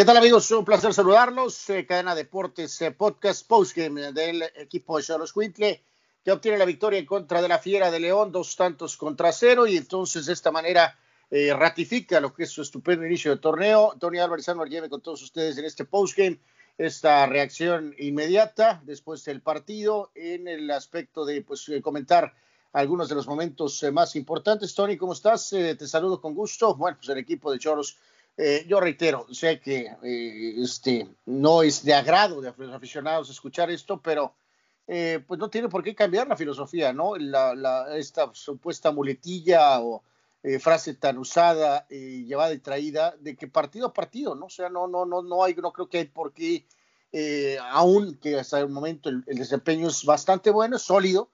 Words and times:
¿Qué 0.00 0.06
tal 0.06 0.16
amigos? 0.16 0.50
Un 0.50 0.64
placer 0.64 0.94
saludarlos. 0.94 1.68
Eh, 1.68 1.84
Cadena 1.84 2.14
Deportes 2.14 2.80
eh, 2.80 2.90
Podcast 2.90 3.46
Postgame 3.46 4.12
del 4.12 4.44
equipo 4.56 4.96
de 4.96 5.04
Charlos 5.04 5.34
Quintle 5.34 5.84
que 6.24 6.32
obtiene 6.32 6.56
la 6.56 6.64
victoria 6.64 6.98
en 6.98 7.04
contra 7.04 7.42
de 7.42 7.48
la 7.48 7.58
Fiera 7.58 7.90
de 7.90 8.00
León, 8.00 8.32
dos 8.32 8.56
tantos 8.56 8.96
contra 8.96 9.30
cero 9.30 9.66
y 9.66 9.76
entonces 9.76 10.24
de 10.24 10.32
esta 10.32 10.50
manera 10.50 10.98
eh, 11.30 11.52
ratifica 11.52 12.18
lo 12.18 12.32
que 12.32 12.44
es 12.44 12.50
su 12.50 12.62
estupendo 12.62 13.04
inicio 13.04 13.30
de 13.30 13.42
torneo. 13.42 13.94
Tony 14.00 14.18
Álvarez 14.20 14.46
lleve 14.70 14.88
con 14.88 15.02
todos 15.02 15.20
ustedes 15.20 15.58
en 15.58 15.66
este 15.66 15.84
postgame 15.84 16.40
esta 16.78 17.26
reacción 17.26 17.94
inmediata 17.98 18.80
después 18.86 19.22
del 19.26 19.42
partido 19.42 20.12
en 20.14 20.48
el 20.48 20.70
aspecto 20.70 21.26
de 21.26 21.42
pues 21.42 21.70
comentar 21.82 22.32
algunos 22.72 23.10
de 23.10 23.16
los 23.16 23.26
momentos 23.26 23.84
más 23.92 24.16
importantes. 24.16 24.74
Tony, 24.74 24.96
¿cómo 24.96 25.12
estás? 25.12 25.50
te 25.50 25.86
saludo 25.86 26.22
con 26.22 26.34
gusto. 26.34 26.74
Bueno, 26.74 26.96
pues 26.96 27.10
el 27.10 27.18
equipo 27.18 27.52
de 27.52 27.58
Choros 27.58 27.98
eh, 28.42 28.64
yo 28.66 28.80
reitero, 28.80 29.26
sé 29.30 29.60
que 29.60 29.94
eh, 30.02 30.54
este, 30.56 31.06
no 31.26 31.62
es 31.62 31.84
de 31.84 31.92
agrado 31.92 32.40
de 32.40 32.54
los 32.56 32.72
aficionados 32.72 33.28
escuchar 33.28 33.70
esto, 33.70 34.00
pero 34.00 34.34
eh, 34.86 35.22
pues 35.26 35.38
no 35.38 35.50
tiene 35.50 35.68
por 35.68 35.82
qué 35.82 35.94
cambiar 35.94 36.26
la 36.26 36.38
filosofía, 36.38 36.94
¿no? 36.94 37.16
La, 37.16 37.94
esta 37.98 38.30
supuesta 38.32 38.92
muletilla 38.92 39.82
o 39.82 40.02
frase 40.58 40.94
tan 40.94 41.18
usada, 41.18 41.86
y 41.90 42.24
llevada 42.24 42.54
y 42.54 42.60
traída, 42.60 43.14
de 43.20 43.36
que 43.36 43.46
partido 43.46 43.88
a 43.88 43.92
partido, 43.92 44.34
¿no? 44.34 44.46
O 44.46 44.50
sea, 44.50 44.70
no, 44.70 44.88
no, 44.88 45.04
no, 45.04 45.20
no 45.20 45.44
hay, 45.44 45.54
no 45.56 45.70
creo 45.70 45.90
que 45.90 45.98
hay 45.98 46.06
por 46.06 46.32
qué, 46.32 46.64
aún 47.72 48.14
que 48.14 48.38
hasta 48.38 48.58
el 48.58 48.70
momento 48.70 49.10
el, 49.10 49.22
el, 49.26 49.36
desempeño 49.36 49.88
es 49.88 50.02
bastante 50.06 50.48
bueno, 50.48 50.76
es 50.76 50.82
sólido, 50.82 51.28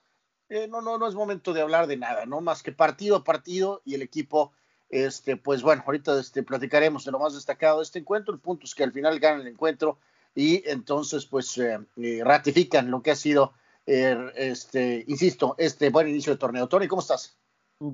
no, 0.68 0.80
no, 0.80 0.98
no 0.98 1.06
es 1.06 1.14
momento 1.14 1.52
de 1.52 1.60
hablar 1.60 1.86
de 1.86 1.98
nada, 1.98 2.26
¿no? 2.26 2.40
Más 2.40 2.64
que 2.64 2.72
partido 2.72 3.14
a 3.14 3.22
partido 3.22 3.80
y 3.84 3.94
el 3.94 4.02
equipo 4.02 4.50
este, 4.88 5.36
pues 5.36 5.62
bueno, 5.62 5.82
ahorita 5.84 6.18
este, 6.18 6.42
platicaremos 6.42 7.04
de 7.04 7.12
lo 7.12 7.18
más 7.18 7.34
destacado 7.34 7.78
de 7.78 7.84
este 7.84 7.98
encuentro. 7.98 8.32
El 8.32 8.40
punto 8.40 8.64
es 8.64 8.74
que 8.74 8.84
al 8.84 8.92
final 8.92 9.18
ganan 9.18 9.40
el 9.40 9.48
encuentro 9.48 9.98
y 10.34 10.68
entonces 10.68 11.26
pues 11.26 11.56
eh, 11.58 11.78
eh, 11.96 12.20
ratifican 12.22 12.90
lo 12.90 13.02
que 13.02 13.10
ha 13.10 13.16
sido, 13.16 13.52
eh, 13.86 14.16
este, 14.36 15.04
insisto, 15.08 15.54
este 15.58 15.90
buen 15.90 16.08
inicio 16.08 16.32
de 16.32 16.38
torneo. 16.38 16.68
Tony, 16.68 16.86
¿cómo 16.86 17.02
estás? 17.02 17.36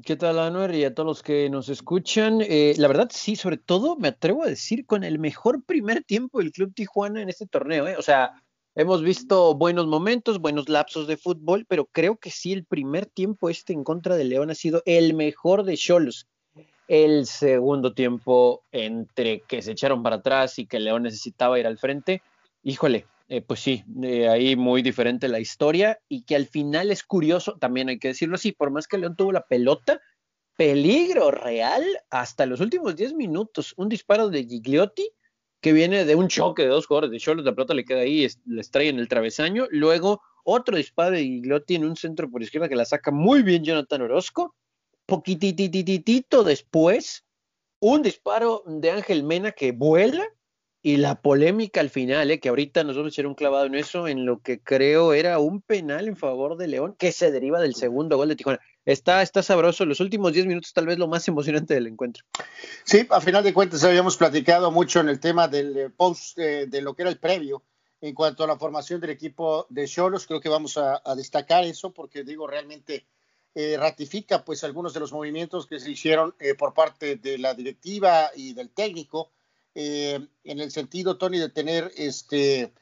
¿Qué 0.04 0.14
tal, 0.14 0.38
Anuer? 0.38 0.74
Y 0.74 0.84
a 0.84 0.94
todos 0.94 1.06
los 1.06 1.22
que 1.22 1.50
nos 1.50 1.68
escuchan. 1.68 2.38
la 2.38 2.88
verdad, 2.88 3.10
sí, 3.12 3.34
sobre 3.34 3.56
todo 3.56 3.96
me 3.96 4.08
atrevo 4.08 4.44
a 4.44 4.46
decir 4.46 4.86
con 4.86 5.02
el 5.02 5.18
mejor 5.18 5.64
primer 5.64 6.04
tiempo 6.04 6.38
del 6.38 6.52
Club 6.52 6.72
Tijuana 6.72 7.20
en 7.20 7.28
este 7.28 7.46
torneo. 7.46 7.86
O 7.98 8.02
sea, 8.02 8.40
hemos 8.76 9.02
visto 9.02 9.56
buenos 9.56 9.88
momentos, 9.88 10.38
buenos 10.38 10.68
lapsos 10.68 11.08
de 11.08 11.16
fútbol, 11.16 11.66
pero 11.66 11.86
creo 11.86 12.16
que 12.16 12.30
sí, 12.30 12.52
el 12.52 12.64
primer 12.64 13.06
tiempo 13.06 13.50
este 13.50 13.72
en 13.72 13.82
contra 13.82 14.14
de 14.14 14.22
León 14.24 14.50
ha 14.50 14.54
sido 14.54 14.82
el 14.86 15.14
mejor 15.14 15.64
de 15.64 15.76
Cholos 15.76 16.28
el 16.92 17.24
segundo 17.24 17.94
tiempo 17.94 18.64
entre 18.70 19.40
que 19.48 19.62
se 19.62 19.72
echaron 19.72 20.02
para 20.02 20.16
atrás 20.16 20.58
y 20.58 20.66
que 20.66 20.78
León 20.78 21.04
necesitaba 21.04 21.58
ir 21.58 21.66
al 21.66 21.78
frente, 21.78 22.20
híjole, 22.62 23.06
eh, 23.30 23.40
pues 23.40 23.60
sí, 23.60 23.82
eh, 24.02 24.28
ahí 24.28 24.56
muy 24.56 24.82
diferente 24.82 25.26
la 25.26 25.40
historia 25.40 25.98
y 26.06 26.24
que 26.24 26.36
al 26.36 26.46
final 26.46 26.90
es 26.90 27.02
curioso, 27.02 27.56
también 27.58 27.88
hay 27.88 27.98
que 27.98 28.08
decirlo 28.08 28.34
así, 28.34 28.52
por 28.52 28.70
más 28.70 28.86
que 28.86 28.98
León 28.98 29.16
tuvo 29.16 29.32
la 29.32 29.46
pelota, 29.46 30.02
peligro 30.54 31.30
real 31.30 31.82
hasta 32.10 32.44
los 32.44 32.60
últimos 32.60 32.94
10 32.94 33.14
minutos, 33.14 33.72
un 33.78 33.88
disparo 33.88 34.28
de 34.28 34.44
Gigliotti 34.44 35.08
que 35.62 35.72
viene 35.72 36.04
de 36.04 36.14
un 36.14 36.28
choque 36.28 36.64
de 36.64 36.68
dos 36.68 36.86
jugadores 36.86 37.10
de 37.10 37.20
Cholos, 37.20 37.46
la 37.46 37.54
pelota 37.54 37.72
le 37.72 37.86
queda 37.86 38.00
ahí, 38.00 38.28
les 38.44 38.70
trae 38.70 38.90
en 38.90 38.98
el 38.98 39.08
travesaño, 39.08 39.66
luego 39.70 40.20
otro 40.44 40.76
disparo 40.76 41.12
de 41.12 41.22
Gigliotti 41.22 41.76
en 41.76 41.86
un 41.86 41.96
centro 41.96 42.30
por 42.30 42.42
izquierda 42.42 42.68
que 42.68 42.76
la 42.76 42.84
saca 42.84 43.10
muy 43.12 43.42
bien 43.42 43.64
Jonathan 43.64 44.02
Orozco, 44.02 44.54
poquitititito 45.12 46.42
después, 46.42 47.26
un 47.80 48.00
disparo 48.00 48.62
de 48.64 48.92
Ángel 48.92 49.24
Mena 49.24 49.52
que 49.52 49.72
vuela 49.72 50.26
y 50.80 50.96
la 50.96 51.20
polémica 51.20 51.80
al 51.80 51.90
final, 51.90 52.30
eh, 52.30 52.40
que 52.40 52.48
ahorita 52.48 52.82
nos 52.82 52.96
vamos 52.96 53.12
a 53.12 53.12
echar 53.12 53.26
un 53.26 53.34
clavado 53.34 53.66
en 53.66 53.74
eso, 53.74 54.08
en 54.08 54.24
lo 54.24 54.40
que 54.40 54.62
creo 54.62 55.12
era 55.12 55.38
un 55.38 55.60
penal 55.60 56.08
en 56.08 56.16
favor 56.16 56.56
de 56.56 56.66
León, 56.66 56.96
que 56.98 57.12
se 57.12 57.30
deriva 57.30 57.60
del 57.60 57.74
segundo 57.74 58.16
gol 58.16 58.30
de 58.30 58.36
Tijuana. 58.36 58.60
Está, 58.86 59.20
está 59.20 59.42
sabroso, 59.42 59.84
los 59.84 60.00
últimos 60.00 60.32
10 60.32 60.46
minutos 60.46 60.72
tal 60.72 60.86
vez 60.86 60.96
lo 60.96 61.08
más 61.08 61.28
emocionante 61.28 61.74
del 61.74 61.88
encuentro. 61.88 62.24
Sí, 62.84 63.06
a 63.10 63.20
final 63.20 63.44
de 63.44 63.52
cuentas 63.52 63.84
habíamos 63.84 64.16
platicado 64.16 64.70
mucho 64.70 65.00
en 65.00 65.10
el 65.10 65.20
tema 65.20 65.46
del 65.46 65.76
eh, 65.76 65.90
post, 65.90 66.38
eh, 66.38 66.68
de 66.68 66.80
lo 66.80 66.94
que 66.94 67.02
era 67.02 67.10
el 67.10 67.18
previo, 67.18 67.62
en 68.00 68.14
cuanto 68.14 68.44
a 68.44 68.46
la 68.46 68.56
formación 68.56 68.98
del 68.98 69.10
equipo 69.10 69.66
de 69.68 69.86
Cholos, 69.86 70.26
creo 70.26 70.40
que 70.40 70.48
vamos 70.48 70.78
a 70.78 71.02
destacar 71.14 71.64
eso, 71.64 71.92
porque 71.92 72.24
digo, 72.24 72.46
realmente 72.46 73.04
eh, 73.54 73.76
ratifica 73.76 74.46
pues 74.46 74.64
algunos 74.64 74.94
de 74.94 75.00
los 75.00 75.12
movimientos 75.12 75.66
que 75.66 75.78
se 75.78 75.90
hicieron 75.90 76.34
eh, 76.40 76.54
por 76.54 76.72
parte 76.72 77.16
de 77.16 77.36
la 77.36 77.52
directiva 77.52 78.30
y 78.34 78.54
del 78.54 78.70
técnico 78.70 79.30
eh, 79.74 80.26
en 80.44 80.58
el 80.58 80.70
sentido 80.70 81.18
Tony 81.18 81.36
de 81.36 81.50
tener 81.50 81.92
este 81.94 82.72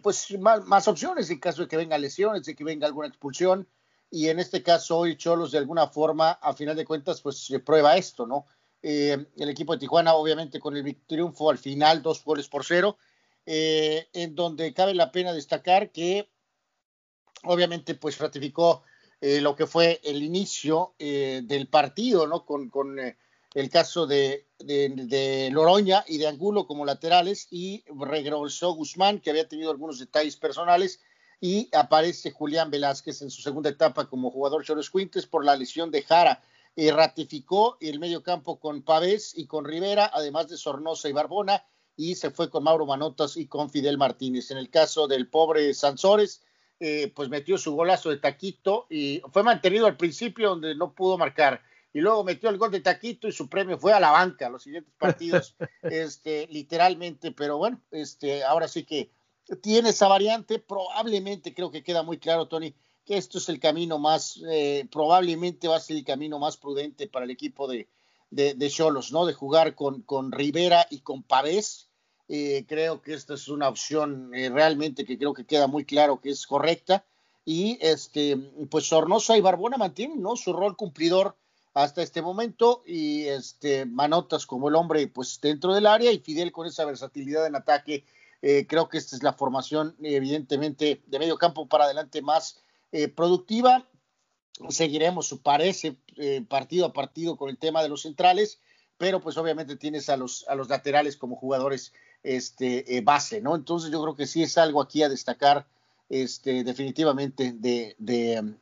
pues 0.00 0.30
más, 0.38 0.88
opciones 0.88 1.28
en 1.28 1.40
caso 1.40 1.62
de 1.62 1.68
que 1.68 1.76
venga 1.76 1.98
lesiones 1.98 2.44
de 2.44 2.54
que 2.54 2.62
venga 2.62 2.86
alguna 2.86 3.08
expulsión. 3.08 3.68
Y 4.10 4.28
en 4.28 4.38
este 4.38 4.62
caso 4.62 4.96
hoy 4.96 5.16
Cholos 5.16 5.50
de 5.50 5.58
alguna 5.58 5.88
forma 5.88 6.30
a 6.30 6.54
final 6.54 6.76
de 6.76 6.84
cuentas 6.84 7.20
pues 7.20 7.38
se 7.44 7.58
prueba 7.58 7.96
esto 7.96 8.28
no 8.28 8.46
el 8.80 9.48
equipo 9.48 9.72
de 9.72 9.80
Tijuana 9.80 10.14
obviamente 10.14 10.60
con 10.60 10.76
el 10.76 10.96
triunfo 11.04 11.50
al 11.50 11.58
final 11.58 12.00
dos 12.00 12.22
goles 12.24 12.46
por 12.48 12.64
cero 12.64 12.96
en 13.44 14.34
donde 14.36 14.72
cabe 14.72 14.94
la 14.94 15.10
pena 15.10 15.32
destacar 15.32 15.90
que 15.90 16.30
obviamente 17.42 17.96
pues 17.96 18.18
ratificó 18.18 18.84
eh, 19.26 19.40
lo 19.40 19.56
que 19.56 19.66
fue 19.66 20.02
el 20.04 20.22
inicio 20.22 20.92
eh, 20.98 21.40
del 21.44 21.66
partido, 21.66 22.26
¿no? 22.26 22.44
Con, 22.44 22.68
con 22.68 22.98
eh, 22.98 23.16
el 23.54 23.70
caso 23.70 24.06
de, 24.06 24.48
de, 24.58 25.48
Loroña 25.50 26.04
y 26.06 26.18
de 26.18 26.26
Angulo 26.26 26.66
como 26.66 26.84
laterales 26.84 27.48
y 27.50 27.82
regresó 27.86 28.74
Guzmán, 28.74 29.20
que 29.20 29.30
había 29.30 29.48
tenido 29.48 29.70
algunos 29.70 29.98
detalles 29.98 30.36
personales, 30.36 31.00
y 31.40 31.74
aparece 31.74 32.32
Julián 32.32 32.70
Velázquez 32.70 33.22
en 33.22 33.30
su 33.30 33.40
segunda 33.40 33.70
etapa 33.70 34.10
como 34.10 34.30
jugador 34.30 34.62
Choros 34.62 34.90
Quintes 34.90 35.24
por 35.24 35.42
la 35.42 35.56
lesión 35.56 35.90
de 35.90 36.02
Jara. 36.02 36.42
ratificó 36.76 37.78
el 37.80 38.00
medio 38.00 38.22
campo 38.22 38.60
con 38.60 38.82
Pavés 38.82 39.32
y 39.34 39.46
con 39.46 39.64
Rivera, 39.64 40.10
además 40.12 40.48
de 40.48 40.58
Sornosa 40.58 41.08
y 41.08 41.12
Barbona, 41.12 41.64
y 41.96 42.16
se 42.16 42.30
fue 42.30 42.50
con 42.50 42.64
Mauro 42.64 42.84
Manotas 42.84 43.38
y 43.38 43.46
con 43.46 43.70
Fidel 43.70 43.96
Martínez. 43.96 44.50
En 44.50 44.58
el 44.58 44.68
caso 44.68 45.08
del 45.08 45.30
pobre 45.30 45.72
Sansores, 45.72 46.42
eh, 46.86 47.10
pues 47.14 47.30
metió 47.30 47.56
su 47.56 47.74
golazo 47.74 48.10
de 48.10 48.18
taquito 48.18 48.86
y 48.90 49.22
fue 49.32 49.42
mantenido 49.42 49.86
al 49.86 49.96
principio 49.96 50.50
donde 50.50 50.74
no 50.74 50.92
pudo 50.92 51.16
marcar. 51.16 51.62
Y 51.94 52.00
luego 52.00 52.24
metió 52.24 52.50
el 52.50 52.58
gol 52.58 52.70
de 52.72 52.80
taquito 52.80 53.26
y 53.26 53.32
su 53.32 53.48
premio 53.48 53.78
fue 53.78 53.94
a 53.94 54.00
la 54.00 54.10
banca 54.10 54.50
los 54.50 54.64
siguientes 54.64 54.92
partidos, 54.98 55.56
este, 55.82 56.46
literalmente, 56.50 57.32
pero 57.32 57.56
bueno, 57.56 57.80
este, 57.90 58.44
ahora 58.44 58.68
sí 58.68 58.84
que 58.84 59.10
tiene 59.62 59.88
esa 59.88 60.08
variante, 60.08 60.58
probablemente 60.58 61.54
creo 61.54 61.70
que 61.70 61.82
queda 61.82 62.02
muy 62.02 62.18
claro, 62.18 62.48
Tony, 62.48 62.74
que 63.06 63.16
esto 63.16 63.38
es 63.38 63.48
el 63.48 63.60
camino 63.60 63.98
más, 63.98 64.42
eh, 64.50 64.86
probablemente 64.92 65.68
va 65.68 65.76
a 65.76 65.80
ser 65.80 65.96
el 65.96 66.04
camino 66.04 66.38
más 66.38 66.58
prudente 66.58 67.08
para 67.08 67.24
el 67.24 67.30
equipo 67.30 67.66
de 67.66 67.88
de 68.30 68.68
Cholos, 68.68 69.12
¿no? 69.12 69.26
De 69.26 69.32
jugar 69.32 69.74
con, 69.74 70.02
con 70.02 70.32
Rivera 70.32 70.86
y 70.90 71.00
con 71.00 71.22
Pavés, 71.22 71.88
eh, 72.28 72.64
creo 72.66 73.02
que 73.02 73.12
esta 73.12 73.34
es 73.34 73.48
una 73.48 73.68
opción 73.68 74.34
eh, 74.34 74.48
realmente 74.48 75.04
que 75.04 75.18
creo 75.18 75.34
que 75.34 75.44
queda 75.44 75.66
muy 75.66 75.84
claro 75.84 76.20
que 76.20 76.30
es 76.30 76.46
correcta. 76.46 77.04
Y 77.44 77.78
este, 77.82 78.36
pues 78.70 78.86
Sornosa 78.86 79.36
y 79.36 79.42
Barbona 79.42 79.76
mantienen 79.76 80.22
¿no? 80.22 80.34
su 80.36 80.54
rol 80.54 80.76
cumplidor 80.76 81.36
hasta 81.74 82.02
este 82.02 82.22
momento 82.22 82.82
y 82.86 83.24
este, 83.24 83.84
Manotas 83.84 84.46
como 84.46 84.68
el 84.68 84.76
hombre 84.76 85.06
pues 85.08 85.40
dentro 85.42 85.74
del 85.74 85.86
área 85.86 86.10
y 86.12 86.20
Fidel 86.20 86.52
con 86.52 86.66
esa 86.66 86.86
versatilidad 86.86 87.46
en 87.46 87.56
ataque. 87.56 88.04
Eh, 88.40 88.66
creo 88.66 88.88
que 88.88 88.96
esta 88.98 89.16
es 89.16 89.22
la 89.22 89.34
formación 89.34 89.94
evidentemente 90.02 91.02
de 91.06 91.18
medio 91.18 91.36
campo 91.36 91.66
para 91.66 91.84
adelante 91.84 92.22
más 92.22 92.60
productiva. 93.16 93.88
Seguiremos, 94.68 95.26
su 95.26 95.42
parece, 95.42 95.96
partido 96.48 96.86
a 96.86 96.92
partido 96.92 97.36
con 97.36 97.50
el 97.50 97.58
tema 97.58 97.82
de 97.82 97.88
los 97.88 98.02
centrales, 98.02 98.60
pero 98.96 99.20
pues 99.20 99.36
obviamente 99.36 99.74
tienes 99.74 100.08
a 100.08 100.16
los, 100.16 100.46
a 100.46 100.54
los 100.54 100.68
laterales 100.68 101.16
como 101.16 101.34
jugadores 101.34 101.92
este, 102.24 102.96
eh, 102.96 103.02
base, 103.02 103.40
¿no? 103.40 103.54
Entonces 103.54 103.92
yo 103.92 104.02
creo 104.02 104.16
que 104.16 104.26
sí 104.26 104.42
es 104.42 104.58
algo 104.58 104.80
aquí 104.80 105.02
a 105.02 105.08
destacar 105.08 105.66
este, 106.08 106.64
definitivamente 106.64 107.52
de, 107.52 107.94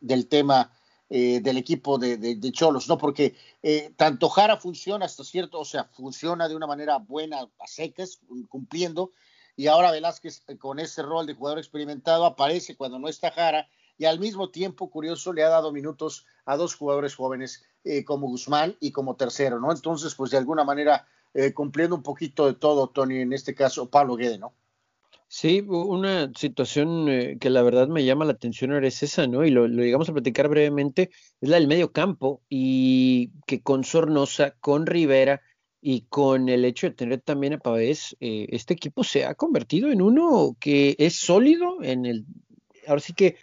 del 0.00 0.26
tema 0.26 0.73
eh, 1.09 1.41
del 1.41 1.59
equipo 1.59 1.97
de, 1.97 2.53
Cholos, 2.53 2.88
¿no? 2.88 2.99
Porque 2.99 3.37
eh, 3.62 3.93
tanto 3.97 4.29
Jara 4.29 4.56
funciona 4.56 5.06
hasta 5.06 5.23
cierto, 5.25 5.61
o 5.61 5.64
sea, 5.64 5.85
funciona 5.85 6.49
de 6.49 6.56
una 6.56 6.67
manera 6.67 6.99
buena 6.99 7.49
a 7.61 7.67
secas, 7.67 8.20
cumpliendo, 8.49 9.12
y 9.55 9.69
ahora 9.69 9.93
Velázquez 9.93 10.43
con 10.58 10.81
ese 10.81 11.03
rol 11.03 11.26
de 11.26 11.35
jugador 11.35 11.58
experimentado 11.58 12.25
aparece 12.25 12.76
cuando 12.76 12.99
no 12.99 13.08
está 13.08 13.31
Jara, 13.31 13.69
y 13.99 14.06
al 14.06 14.19
mismo 14.19 14.50
tiempo, 14.50 14.91
curioso, 14.91 15.32
le 15.32 15.44
ha 15.44 15.49
dado 15.49 15.70
minutos 15.70 16.25
a 16.47 16.56
dos 16.56 16.75
jugadores 16.75 17.15
jóvenes 17.15 17.62
como 18.06 18.26
Guzmán 18.26 18.76
y 18.81 18.91
como 18.91 19.15
tercero, 19.17 19.61
¿no? 19.61 19.70
Entonces, 19.70 20.15
pues 20.15 20.31
de 20.31 20.38
alguna 20.38 20.65
manera 20.65 21.06
eh, 21.34 21.52
cumpliendo 21.52 21.96
un 21.96 22.02
poquito 22.02 22.46
de 22.46 22.55
todo, 22.55 22.88
Tony, 22.88 23.20
en 23.20 23.32
este 23.32 23.55
caso 23.55 23.90
Pablo 23.90 24.17
Guede, 24.17 24.38
¿no? 24.38 24.55
Sí, 25.34 25.62
una 25.67 26.31
situación 26.37 27.08
eh, 27.08 27.38
que 27.40 27.49
la 27.49 27.62
verdad 27.62 27.88
me 27.88 28.05
llama 28.05 28.26
la 28.26 28.32
atención 28.32 28.70
ahora 28.70 28.88
es 28.88 29.02
esa, 29.02 29.26
¿no? 29.26 29.46
Y 29.46 29.50
lo, 29.50 29.67
llegamos 29.67 30.06
a 30.11 30.12
platicar 30.12 30.46
brevemente, 30.49 31.11
es 31.40 31.49
la 31.49 31.56
del 31.56 31.69
medio 31.69 31.90
campo 31.90 32.43
y 32.50 33.31
que 33.46 33.62
con 33.62 33.82
Sornosa, 33.82 34.50
con 34.61 34.84
Rivera 34.84 35.40
y 35.81 36.02
con 36.02 36.50
el 36.50 36.67
hecho 36.67 36.87
de 36.87 36.94
tener 36.94 37.23
también 37.23 37.55
a 37.55 37.58
Pavés, 37.58 38.14
eh, 38.20 38.46
este 38.50 38.75
equipo 38.75 39.05
se 39.05 39.25
ha 39.25 39.34
convertido 39.34 39.90
en 39.90 40.02
uno 40.02 40.55
que 40.61 40.96
es 40.99 41.17
sólido 41.17 41.82
en 41.82 42.05
el, 42.05 42.26
ahora 42.87 43.00
sí 43.00 43.14
que 43.14 43.37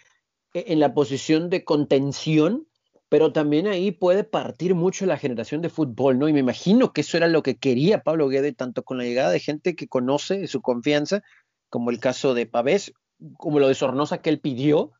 e, 0.54 0.72
en 0.72 0.78
la 0.78 0.94
posición 0.94 1.50
de 1.50 1.64
contención, 1.64 2.68
pero 3.10 3.32
también 3.32 3.66
ahí 3.66 3.90
puede 3.90 4.22
partir 4.22 4.76
mucho 4.76 5.04
la 5.04 5.18
generación 5.18 5.60
de 5.62 5.68
fútbol, 5.68 6.18
¿no? 6.18 6.28
Y 6.28 6.32
me 6.32 6.38
imagino 6.38 6.92
que 6.92 7.00
eso 7.00 7.16
era 7.16 7.26
lo 7.26 7.42
que 7.42 7.58
quería 7.58 8.04
Pablo 8.04 8.28
Guede, 8.28 8.52
tanto 8.52 8.84
con 8.84 8.98
la 8.98 9.04
llegada 9.04 9.30
de 9.30 9.40
gente 9.40 9.74
que 9.74 9.88
conoce 9.88 10.46
su 10.46 10.62
confianza, 10.62 11.20
como 11.68 11.90
el 11.90 11.98
caso 11.98 12.34
de 12.34 12.46
Pavés, 12.46 12.92
como 13.36 13.58
lo 13.58 13.66
de 13.66 13.74
Sornosa 13.74 14.22
que 14.22 14.30
él 14.30 14.38
pidió, 14.40 14.92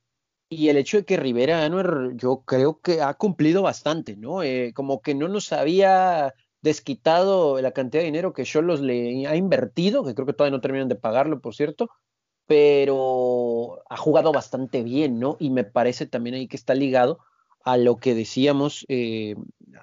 y 0.49 0.71
el 0.71 0.77
hecho 0.77 0.97
de 0.97 1.05
que 1.05 1.17
Rivera 1.19 1.65
Anuer, 1.65 2.17
yo 2.17 2.43
creo 2.45 2.81
que 2.81 3.01
ha 3.01 3.15
cumplido 3.15 3.63
bastante, 3.63 4.17
¿no? 4.17 4.43
Eh, 4.43 4.73
como 4.75 5.01
que 5.03 5.15
no 5.15 5.29
nos 5.29 5.53
había 5.53 6.35
desquitado 6.63 7.63
la 7.63 7.71
cantidad 7.71 8.03
de 8.03 8.07
dinero 8.07 8.33
que 8.33 8.43
Cholos 8.43 8.81
le 8.81 9.29
ha 9.29 9.37
invertido, 9.37 10.05
que 10.05 10.17
creo 10.17 10.27
que 10.27 10.33
todavía 10.33 10.57
no 10.57 10.61
terminan 10.61 10.89
de 10.89 10.97
pagarlo, 10.97 11.41
por 11.41 11.55
cierto, 11.55 11.89
pero 12.49 13.85
ha 13.89 13.97
jugado 13.97 14.33
bastante 14.33 14.83
bien, 14.83 15.21
¿no? 15.21 15.37
Y 15.39 15.51
me 15.51 15.63
parece 15.63 16.07
también 16.07 16.35
ahí 16.35 16.49
que 16.49 16.57
está 16.57 16.75
ligado 16.75 17.21
a 17.63 17.77
lo 17.77 17.97
que 17.99 18.15
decíamos, 18.15 18.87
eh, 18.89 19.37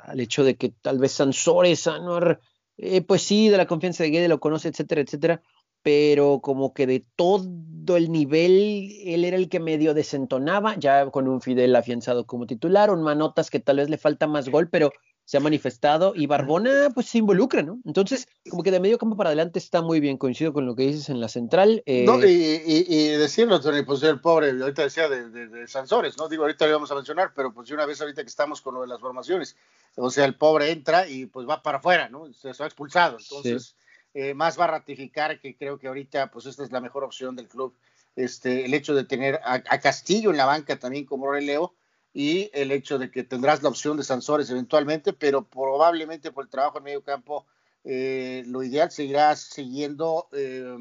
al 0.04 0.20
hecho 0.20 0.44
de 0.44 0.56
que 0.56 0.70
tal 0.70 1.00
vez 1.00 1.14
Sansores, 1.14 1.88
Anuar, 1.88 2.40
eh, 2.78 3.02
pues 3.02 3.22
sí, 3.22 3.50
de 3.50 3.58
la 3.58 3.68
confianza 3.68 4.04
de 4.04 4.12
Guede 4.12 4.28
lo 4.28 4.40
conoce, 4.40 4.70
etcétera, 4.70 5.02
etcétera, 5.02 5.42
pero 5.82 6.42
como 6.42 6.74
que 6.74 6.88
de 6.88 7.06
todo 7.16 7.96
el 7.96 8.12
nivel, 8.12 8.92
él 9.06 9.24
era 9.24 9.38
el 9.38 9.50
que 9.50 9.60
medio 9.60 9.94
desentonaba, 9.94 10.76
ya 10.78 11.10
con 11.12 11.28
un 11.28 11.42
Fidel 11.42 11.76
afianzado 11.76 12.26
como 12.26 12.46
titular, 12.46 12.92
un 12.92 13.04
Manotas 13.04 13.50
que 13.50 13.60
tal 13.60 13.78
vez 13.78 13.90
le 13.90 13.98
falta 13.98 14.28
más 14.28 14.50
gol, 14.50 14.70
pero 14.70 14.92
se 15.28 15.36
ha 15.36 15.42
manifestado 15.42 16.14
y 16.16 16.26
Barbona 16.26 16.90
pues 16.94 17.08
se 17.08 17.18
involucra, 17.18 17.62
¿no? 17.62 17.82
Entonces, 17.84 18.30
como 18.50 18.64
que 18.64 18.72
de 18.72 18.80
medio 18.80 18.98
campo 18.98 19.18
para 19.18 19.32
adelante 19.32 19.60
está 19.60 19.82
muy 19.82 20.00
bien, 20.00 20.18
coincido 20.18 20.54
con 20.54 20.66
lo 20.66 20.74
que 20.74 20.84
dices 20.84 21.10
en 21.10 21.20
la 21.20 21.28
central. 21.28 21.84
Eh... 21.86 22.06
No, 22.06 22.18
y, 22.26 22.62
y, 22.66 22.86
y, 22.88 23.08
decirlo, 23.10 23.60
Tony, 23.60 23.84
pues 23.84 24.02
el 24.04 24.22
pobre, 24.22 24.52
ahorita 24.52 24.84
decía 24.84 25.10
de, 25.10 25.30
de, 25.30 25.50
de, 25.50 25.68
Sansores, 25.68 26.18
¿no? 26.18 26.30
Digo, 26.30 26.44
ahorita 26.44 26.66
lo 26.66 26.76
vamos 26.76 26.92
a 26.92 26.96
mencionar, 26.96 27.34
pero 27.36 27.54
pues 27.54 27.70
una 27.72 27.86
vez 27.86 28.00
ahorita 28.00 28.22
que 28.22 28.30
estamos 28.30 28.62
con 28.62 28.76
lo 28.76 28.82
de 28.84 28.88
las 28.88 29.02
formaciones, 29.02 29.58
o 29.98 30.10
sea, 30.10 30.24
el 30.24 30.36
pobre 30.36 30.72
entra 30.72 31.10
y 31.10 31.26
pues 31.26 31.46
va 31.46 31.62
para 31.62 31.80
afuera, 31.80 32.08
¿no? 32.08 32.32
Se, 32.34 32.54
se 32.54 32.64
ha 32.64 32.66
expulsado, 32.66 33.18
entonces 33.20 33.76
sí. 34.14 34.20
eh, 34.22 34.34
más 34.34 34.58
va 34.58 34.64
a 34.64 34.68
ratificar 34.68 35.42
que 35.42 35.58
creo 35.58 35.78
que 35.78 35.90
ahorita 35.90 36.32
pues 36.32 36.46
esta 36.46 36.64
es 36.64 36.72
la 36.72 36.80
mejor 36.80 37.04
opción 37.04 37.36
del 37.36 37.50
club, 37.50 37.74
este, 38.16 38.64
el 38.64 38.74
hecho 38.74 38.96
de 38.96 39.04
tener 39.04 39.42
a, 39.44 39.56
a 39.56 39.80
Castillo 39.82 40.32
en 40.32 40.38
la 40.38 40.46
banca 40.46 40.80
también 40.80 41.04
como 41.04 41.30
releo, 41.30 41.74
y 42.18 42.50
el 42.52 42.72
hecho 42.72 42.98
de 42.98 43.12
que 43.12 43.24
tendrás 43.24 43.62
la 43.62 43.70
opción 43.70 43.96
de 43.96 44.04
Sansores 44.04 44.50
eventualmente, 44.50 45.14
pero 45.14 45.48
probablemente 45.48 46.32
por 46.32 46.46
el 46.46 46.50
trabajo 46.50 46.80
en 46.80 46.86
medio 46.86 47.04
campo, 47.04 47.46
eh, 47.84 48.42
lo 48.48 48.64
ideal 48.64 48.90
seguirá 48.90 49.36
siguiendo, 49.36 50.28
eh, 50.32 50.78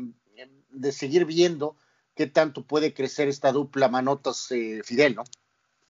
de 0.70 0.92
seguir 0.92 1.26
viendo 1.26 1.76
qué 2.14 2.26
tanto 2.26 2.64
puede 2.64 2.94
crecer 2.94 3.28
esta 3.28 3.52
dupla 3.52 3.88
Manotas 3.88 4.50
eh, 4.50 4.80
Fidel, 4.82 5.16
¿no? 5.16 5.24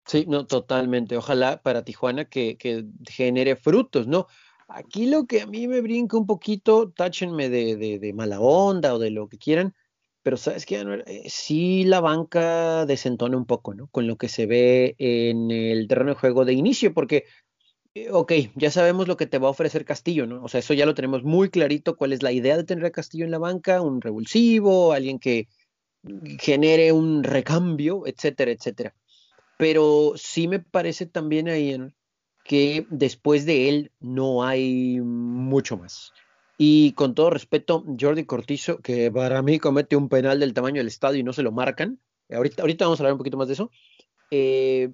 Sí, 0.06 0.24
no, 0.26 0.46
totalmente. 0.46 1.18
Ojalá 1.18 1.60
para 1.60 1.84
Tijuana 1.84 2.24
que, 2.24 2.56
que, 2.56 2.86
genere 3.06 3.56
frutos, 3.56 4.06
¿no? 4.06 4.28
Aquí 4.68 5.04
lo 5.04 5.26
que 5.26 5.42
a 5.42 5.46
mí 5.46 5.68
me 5.68 5.82
brinca 5.82 6.16
un 6.16 6.24
poquito, 6.24 6.92
táchenme 6.92 7.50
de, 7.50 7.76
de, 7.76 7.98
de 7.98 8.12
mala 8.14 8.40
onda 8.40 8.94
o 8.94 8.98
de 8.98 9.10
lo 9.10 9.28
que 9.28 9.36
quieran, 9.36 9.74
pero 10.26 10.36
sabes 10.36 10.66
que 10.66 10.80
eh, 10.80 11.22
sí 11.28 11.84
la 11.84 12.00
banca 12.00 12.84
desentona 12.84 13.36
un 13.36 13.46
poco, 13.46 13.74
¿no? 13.74 13.86
Con 13.86 14.08
lo 14.08 14.16
que 14.16 14.28
se 14.28 14.46
ve 14.46 14.96
en 14.98 15.52
el 15.52 15.86
terreno 15.86 16.10
de 16.10 16.16
juego 16.16 16.44
de 16.44 16.52
inicio, 16.52 16.92
porque, 16.92 17.26
eh, 17.94 18.10
ok, 18.10 18.32
ya 18.56 18.72
sabemos 18.72 19.06
lo 19.06 19.16
que 19.16 19.28
te 19.28 19.38
va 19.38 19.46
a 19.46 19.52
ofrecer 19.52 19.84
Castillo, 19.84 20.26
¿no? 20.26 20.42
O 20.42 20.48
sea, 20.48 20.58
eso 20.58 20.74
ya 20.74 20.84
lo 20.84 20.96
tenemos 20.96 21.22
muy 21.22 21.48
clarito, 21.48 21.96
cuál 21.96 22.12
es 22.12 22.24
la 22.24 22.32
idea 22.32 22.56
de 22.56 22.64
tener 22.64 22.84
a 22.86 22.90
Castillo 22.90 23.24
en 23.24 23.30
la 23.30 23.38
banca, 23.38 23.80
un 23.80 24.00
revulsivo, 24.00 24.92
alguien 24.92 25.20
que 25.20 25.46
genere 26.40 26.90
un 26.90 27.22
recambio, 27.22 28.04
etcétera, 28.04 28.50
etcétera. 28.50 28.96
Pero 29.58 30.14
sí 30.16 30.48
me 30.48 30.58
parece 30.58 31.06
también 31.06 31.48
ahí 31.48 31.78
que 32.42 32.84
después 32.90 33.46
de 33.46 33.68
él 33.68 33.92
no 34.00 34.42
hay 34.42 34.98
mucho 35.00 35.76
más. 35.76 36.10
Y 36.58 36.92
con 36.92 37.14
todo 37.14 37.30
respeto, 37.30 37.84
Jordi 38.00 38.24
Cortizo, 38.24 38.78
que 38.78 39.10
para 39.10 39.42
mí 39.42 39.58
comete 39.58 39.96
un 39.96 40.08
penal 40.08 40.40
del 40.40 40.54
tamaño 40.54 40.80
del 40.80 40.86
estadio 40.86 41.20
y 41.20 41.22
no 41.22 41.32
se 41.32 41.42
lo 41.42 41.52
marcan. 41.52 42.00
Ahorita, 42.30 42.62
ahorita 42.62 42.86
vamos 42.86 42.98
a 42.98 43.02
hablar 43.02 43.12
un 43.12 43.18
poquito 43.18 43.36
más 43.36 43.48
de 43.48 43.54
eso. 43.54 43.70
Eh, 44.30 44.90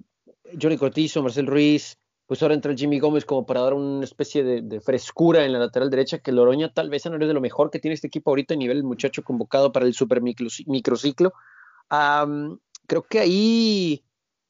Jordi 0.61 0.77
Cortizo, 0.77 1.23
Marcel 1.23 1.47
Ruiz, 1.47 1.97
pues 2.25 2.41
ahora 2.41 2.53
entra 2.53 2.75
Jimmy 2.75 2.99
Gómez 2.99 3.25
como 3.25 3.45
para 3.45 3.61
dar 3.61 3.73
una 3.73 4.03
especie 4.03 4.43
de, 4.43 4.81
frescura 4.81 5.45
en 5.45 5.53
la 5.53 5.59
lateral 5.59 5.89
derecha, 5.89 6.19
que 6.19 6.31
Loroña 6.31 6.73
tal 6.73 6.89
vez 6.89 7.05
no 7.05 7.15
es 7.15 7.27
de 7.27 7.33
lo 7.33 7.41
mejor 7.41 7.69
que 7.69 7.79
tiene 7.79 7.95
este 7.95 8.07
equipo 8.07 8.31
ahorita 8.31 8.53
a 8.53 8.57
nivel 8.57 8.83
muchacho 8.83 9.23
convocado 9.23 9.71
para 9.71 9.85
el 9.85 9.93
super 9.93 10.21
micro, 10.21 10.47
microciclo. 10.67 11.33
Creo 11.89 13.03
que 13.03 13.19
ahí, 13.19 14.03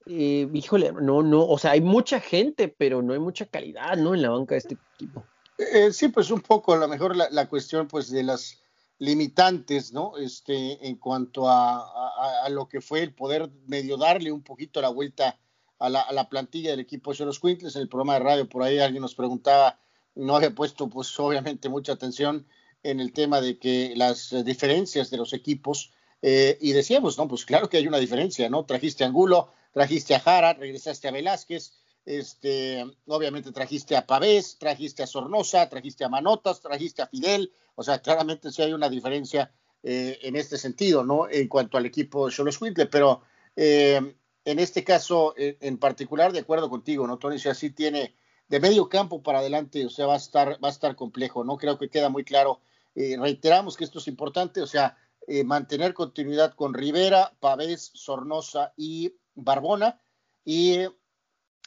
eh, 0.08 0.50
híjole, 0.54 0.92
no, 0.92 1.22
no, 1.22 1.46
o 1.46 1.58
sea, 1.58 1.72
hay 1.72 1.82
mucha 1.82 2.20
gente, 2.20 2.68
pero 2.68 3.02
no 3.02 3.14
hay 3.14 3.20
mucha 3.20 3.46
calidad, 3.46 3.96
¿no? 3.98 4.16
En 4.16 4.22
la 4.22 4.30
banca 4.30 4.56
de 4.56 4.60
este 4.60 4.78
equipo. 4.96 5.24
Eh, 5.58 5.92
sí, 5.92 6.08
pues 6.08 6.32
un 6.32 6.42
poco, 6.42 6.74
a 6.74 6.78
lo 6.78 6.88
mejor 6.88 7.16
la, 7.16 7.30
la, 7.30 7.48
cuestión 7.48 7.88
pues 7.88 8.10
de 8.10 8.24
las 8.24 8.60
limitantes, 9.00 9.94
¿no? 9.94 10.18
Este, 10.18 10.88
en 10.88 10.96
cuanto 10.96 11.48
a, 11.48 12.44
a, 12.44 12.50
lo 12.50 12.68
que 12.68 12.82
fue 12.82 13.02
el 13.02 13.14
poder 13.14 13.50
medio 13.68 13.98
darle 13.98 14.32
un 14.32 14.44
poquito 14.44 14.82
la 14.82 14.90
vuelta 14.90 15.40
a 15.80 15.90
la, 15.90 16.02
a 16.02 16.14
la 16.14 16.30
plantilla 16.30 16.72
del 16.72 16.80
equipo 16.80 17.14
de 17.14 17.26
los 17.26 17.40
Quintles, 17.40 17.76
en 17.76 17.84
el 17.84 17.90
programa 17.90 18.14
de 18.14 18.20
radio, 18.20 18.50
por 18.50 18.64
ahí 18.64 18.80
alguien 18.80 19.02
nos 19.02 19.16
preguntaba, 19.16 19.80
no 20.16 20.36
había 20.36 20.56
puesto 20.56 20.88
pues 20.88 21.20
obviamente 21.20 21.70
mucha 21.70 21.94
atención 21.94 22.48
en 22.84 23.00
el 23.00 23.14
tema 23.14 23.42
de 23.42 23.58
que 23.58 23.94
las 23.96 24.34
diferencias 24.46 25.10
de 25.10 25.18
los 25.18 25.34
equipos, 25.34 25.92
eh, 26.22 26.58
y 26.62 26.72
decíamos, 26.72 27.18
no, 27.18 27.28
pues 27.28 27.46
claro 27.46 27.70
que 27.70 27.78
hay 27.78 27.88
una 27.88 27.98
diferencia, 27.98 28.50
¿no? 28.50 28.66
Trajiste 28.66 29.04
a 29.04 29.08
Angulo, 29.08 29.52
trajiste 29.74 30.16
a 30.16 30.20
Jara, 30.20 30.54
regresaste 30.54 31.08
a 31.08 31.12
Velázquez, 31.12 31.74
este, 32.06 32.86
obviamente 33.08 33.52
trajiste 33.52 33.96
a 33.96 34.06
Pavés, 34.06 34.58
trajiste 34.58 35.04
a 35.04 35.08
Sornosa, 35.08 35.70
trajiste 35.70 36.04
a 36.04 36.10
Manotas, 36.10 36.60
trajiste 36.60 37.02
a 37.02 37.08
Fidel, 37.08 37.54
o 37.76 37.84
sea, 37.84 38.00
claramente 38.00 38.52
sí 38.52 38.62
hay 38.62 38.74
una 38.74 38.90
diferencia 38.90 39.52
eh, 39.84 40.20
en 40.22 40.36
este 40.36 40.58
sentido, 40.58 41.04
¿no? 41.04 41.30
En 41.30 41.48
cuanto 41.48 41.78
al 41.78 41.86
equipo 41.86 42.28
de 42.28 42.34
Cholos 42.34 42.60
Quintle, 42.60 42.86
pero 42.88 43.22
eh, 43.56 44.16
en 44.46 44.60
este 44.60 44.84
caso 44.84 45.34
eh, 45.38 45.58
en 45.62 45.78
particular, 45.78 46.32
de 46.32 46.40
acuerdo 46.40 46.70
contigo, 46.70 47.08
¿no, 47.08 47.18
Tony? 47.18 47.38
O 47.38 47.40
sea, 47.40 47.54
sí 47.54 47.70
tiene 47.72 48.16
de 48.48 48.60
medio 48.60 48.90
campo 48.90 49.24
para 49.24 49.40
adelante, 49.40 49.86
o 49.86 49.90
sea, 49.90 50.06
va 50.06 50.14
a 50.14 50.18
estar, 50.18 50.64
va 50.64 50.68
a 50.68 50.72
estar 50.72 50.96
complejo, 50.96 51.44
¿no? 51.44 51.58
Creo 51.58 51.78
que 51.78 51.90
queda 51.90 52.10
muy 52.10 52.24
claro. 52.24 52.60
Reiteramos 52.96 53.76
que 53.76 53.86
esto 53.86 53.98
es 53.98 54.08
importante, 54.08 54.62
o 54.62 54.68
sea, 54.68 54.96
mantener 55.46 55.96
continuidad 55.96 56.54
con 56.54 56.76
Rivera, 56.76 57.34
Pavés, 57.40 57.90
Sornosa 57.96 58.74
y 58.78 59.16
Barbona, 59.34 60.00
y 60.46 60.82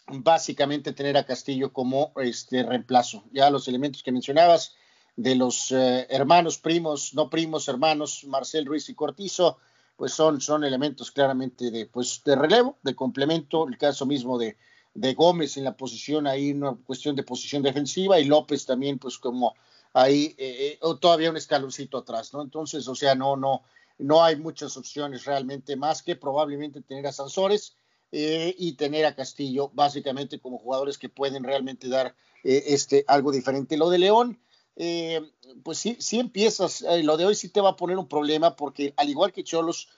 básicamente 0.08 0.92
tener 0.92 1.16
a 1.16 1.26
Castillo 1.26 1.72
como 1.72 2.12
este 2.16 2.62
reemplazo. 2.62 3.25
Ya 3.32 3.50
los 3.50 3.68
elementos 3.68 4.02
que 4.02 4.12
mencionabas 4.12 4.75
de 5.16 5.34
los 5.34 5.72
eh, 5.72 6.06
hermanos, 6.10 6.58
primos, 6.58 7.14
no 7.14 7.30
primos, 7.30 7.68
hermanos, 7.68 8.25
Marcel 8.25 8.66
Ruiz 8.66 8.88
y 8.88 8.94
Cortizo, 8.94 9.58
pues 9.96 10.12
son, 10.12 10.40
son 10.40 10.62
elementos 10.62 11.10
claramente 11.10 11.70
de, 11.70 11.86
pues, 11.86 12.22
de 12.25 12.36
relevo, 12.36 12.76
de 12.82 12.94
complemento, 12.94 13.66
el 13.66 13.78
caso 13.78 14.04
mismo 14.04 14.38
de, 14.38 14.56
de 14.94 15.14
Gómez 15.14 15.56
en 15.56 15.64
la 15.64 15.76
posición 15.76 16.26
ahí, 16.26 16.52
una 16.52 16.76
cuestión 16.86 17.16
de 17.16 17.22
posición 17.22 17.62
defensiva, 17.62 18.20
y 18.20 18.26
López 18.26 18.66
también, 18.66 18.98
pues 18.98 19.18
como 19.18 19.54
ahí, 19.94 20.34
eh, 20.36 20.78
eh, 20.82 20.94
todavía 21.00 21.30
un 21.30 21.38
escaloncito 21.38 21.96
atrás, 21.96 22.32
¿no? 22.34 22.42
Entonces, 22.42 22.86
o 22.86 22.94
sea, 22.94 23.14
no, 23.14 23.36
no, 23.36 23.62
no 23.98 24.22
hay 24.22 24.36
muchas 24.36 24.76
opciones 24.76 25.25
realmente 25.25 25.76
más 25.76 26.02
que 26.02 26.16
probablemente 26.16 26.82
tener 26.82 27.06
a 27.06 27.12
Sansores, 27.12 27.76
eh, 28.12 28.54
y 28.58 28.72
tener 28.75 29.04
a 29.04 29.14
Castillo 29.14 29.70
básicamente 29.75 30.38
como 30.38 30.58
jugadores 30.58 30.98
que 30.98 31.08
pueden 31.08 31.44
realmente 31.44 31.88
dar 31.88 32.14
eh, 32.44 32.64
este 32.68 33.04
algo 33.08 33.32
diferente. 33.32 33.76
Lo 33.76 33.90
de 33.90 33.98
León, 33.98 34.38
eh, 34.76 35.20
pues 35.64 35.78
sí, 35.78 35.96
sí 35.98 36.20
empiezas, 36.20 36.82
eh, 36.82 37.02
lo 37.02 37.16
de 37.16 37.26
hoy 37.26 37.34
sí 37.34 37.48
te 37.48 37.60
va 37.60 37.70
a 37.70 37.76
poner 37.76 37.98
un 37.98 38.06
problema 38.06 38.54
porque 38.54 38.94
al 38.96 39.08
igual 39.08 39.32
que 39.32 39.44
Cholos, 39.44 39.88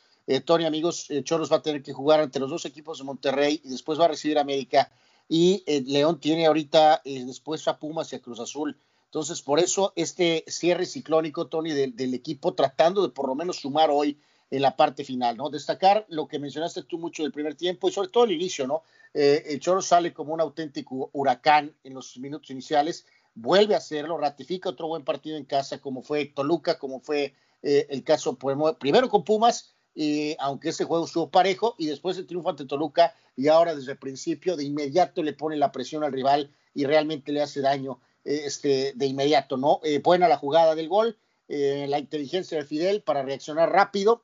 Tony 0.45 0.67
amigos, 0.67 1.09
Cholos 1.25 1.51
va 1.51 1.57
a 1.57 1.63
tener 1.63 1.83
que 1.83 1.95
jugar 1.95 2.21
ante 2.21 2.39
los 2.39 2.51
dos 2.51 2.67
equipos 2.67 2.99
de 2.99 3.05
Monterrey 3.05 3.63
y 3.65 3.71
después 3.71 3.99
va 3.99 4.05
a 4.05 4.09
recibir 4.09 4.37
a 4.37 4.43
América 4.43 4.93
y 5.27 5.65
León 5.87 6.21
tiene 6.21 6.45
ahorita 6.45 7.01
después 7.03 7.67
a 7.67 7.79
Pumas 7.79 8.13
y 8.13 8.17
a 8.17 8.21
Cruz 8.21 8.39
Azul. 8.39 8.79
Entonces, 9.07 9.41
por 9.41 9.59
eso 9.59 9.95
este 9.97 10.45
cierre 10.47 10.85
ciclónico, 10.85 11.47
Tony, 11.47 11.73
del 11.73 12.13
equipo, 12.13 12.53
tratando 12.53 13.01
de 13.01 13.09
por 13.09 13.27
lo 13.27 13.35
menos 13.35 13.57
sumar 13.57 13.89
hoy 13.91 14.19
en 14.51 14.63
la 14.63 14.77
parte 14.77 15.05
final, 15.05 15.37
¿no? 15.37 15.51
Destacar 15.51 16.07
lo 16.09 16.27
que 16.27 16.39
mencionaste 16.39 16.83
tú 16.83 16.99
mucho 16.99 17.23
del 17.23 17.33
primer 17.33 17.55
tiempo 17.55 17.89
y 17.89 17.93
sobre 17.93 18.09
todo 18.09 18.25
el 18.25 18.33
inicio, 18.33 18.67
¿no? 18.67 18.83
Eh, 19.15 19.45
el 19.49 19.61
Choro 19.61 19.83
sale 19.83 20.13
como 20.13 20.35
un 20.35 20.41
auténtico 20.41 21.11
huracán 21.13 21.75
en 21.85 21.95
los 21.95 22.17
minutos 22.19 22.51
iniciales, 22.51 23.07
vuelve 23.35 23.75
a 23.75 23.79
hacerlo, 23.79 24.19
ratifica 24.19 24.71
otro 24.71 24.89
buen 24.89 25.05
partido 25.05 25.37
en 25.37 25.45
casa 25.45 25.79
como 25.79 26.03
fue 26.03 26.27
Toluca, 26.27 26.79
como 26.79 27.01
fue 27.01 27.35
eh, 27.63 27.87
el 27.91 28.05
caso 28.05 28.37
primero 28.37 29.09
con 29.09 29.25
Pumas, 29.25 29.75
y 29.95 30.37
aunque 30.39 30.71
ese 30.71 30.85
juego 30.85 31.05
estuvo 31.05 31.31
parejo, 31.31 31.75
y 31.79 31.87
después 31.87 32.17
el 32.17 32.27
triunfo 32.27 32.51
ante 32.51 32.65
Toluca, 32.65 33.15
y 33.37 33.49
ahora 33.49 33.75
desde 33.75 33.93
el 33.93 33.99
principio 33.99 34.57
de 34.57 34.65
inmediato 34.65 35.23
le 35.23 35.33
pone 35.33 35.57
la 35.57 35.73
presión 35.73 36.05
al 36.05 36.13
rival 36.13 36.51
y 36.75 36.85
realmente 36.85 37.33
le 37.33 37.43
hace 37.43 37.61
daño 37.61 38.01
este, 38.25 38.93
de 38.95 39.07
inmediato, 39.07 39.57
¿no? 39.57 39.81
buena 40.03 40.29
la 40.29 40.37
jugada 40.37 40.75
del 40.75 40.89
gol, 40.89 41.17
la 41.49 41.99
inteligencia 41.99 42.59
de 42.59 42.65
Fidel 42.65 43.03
para 43.03 43.23
reaccionar 43.23 43.71
rápido, 43.71 44.23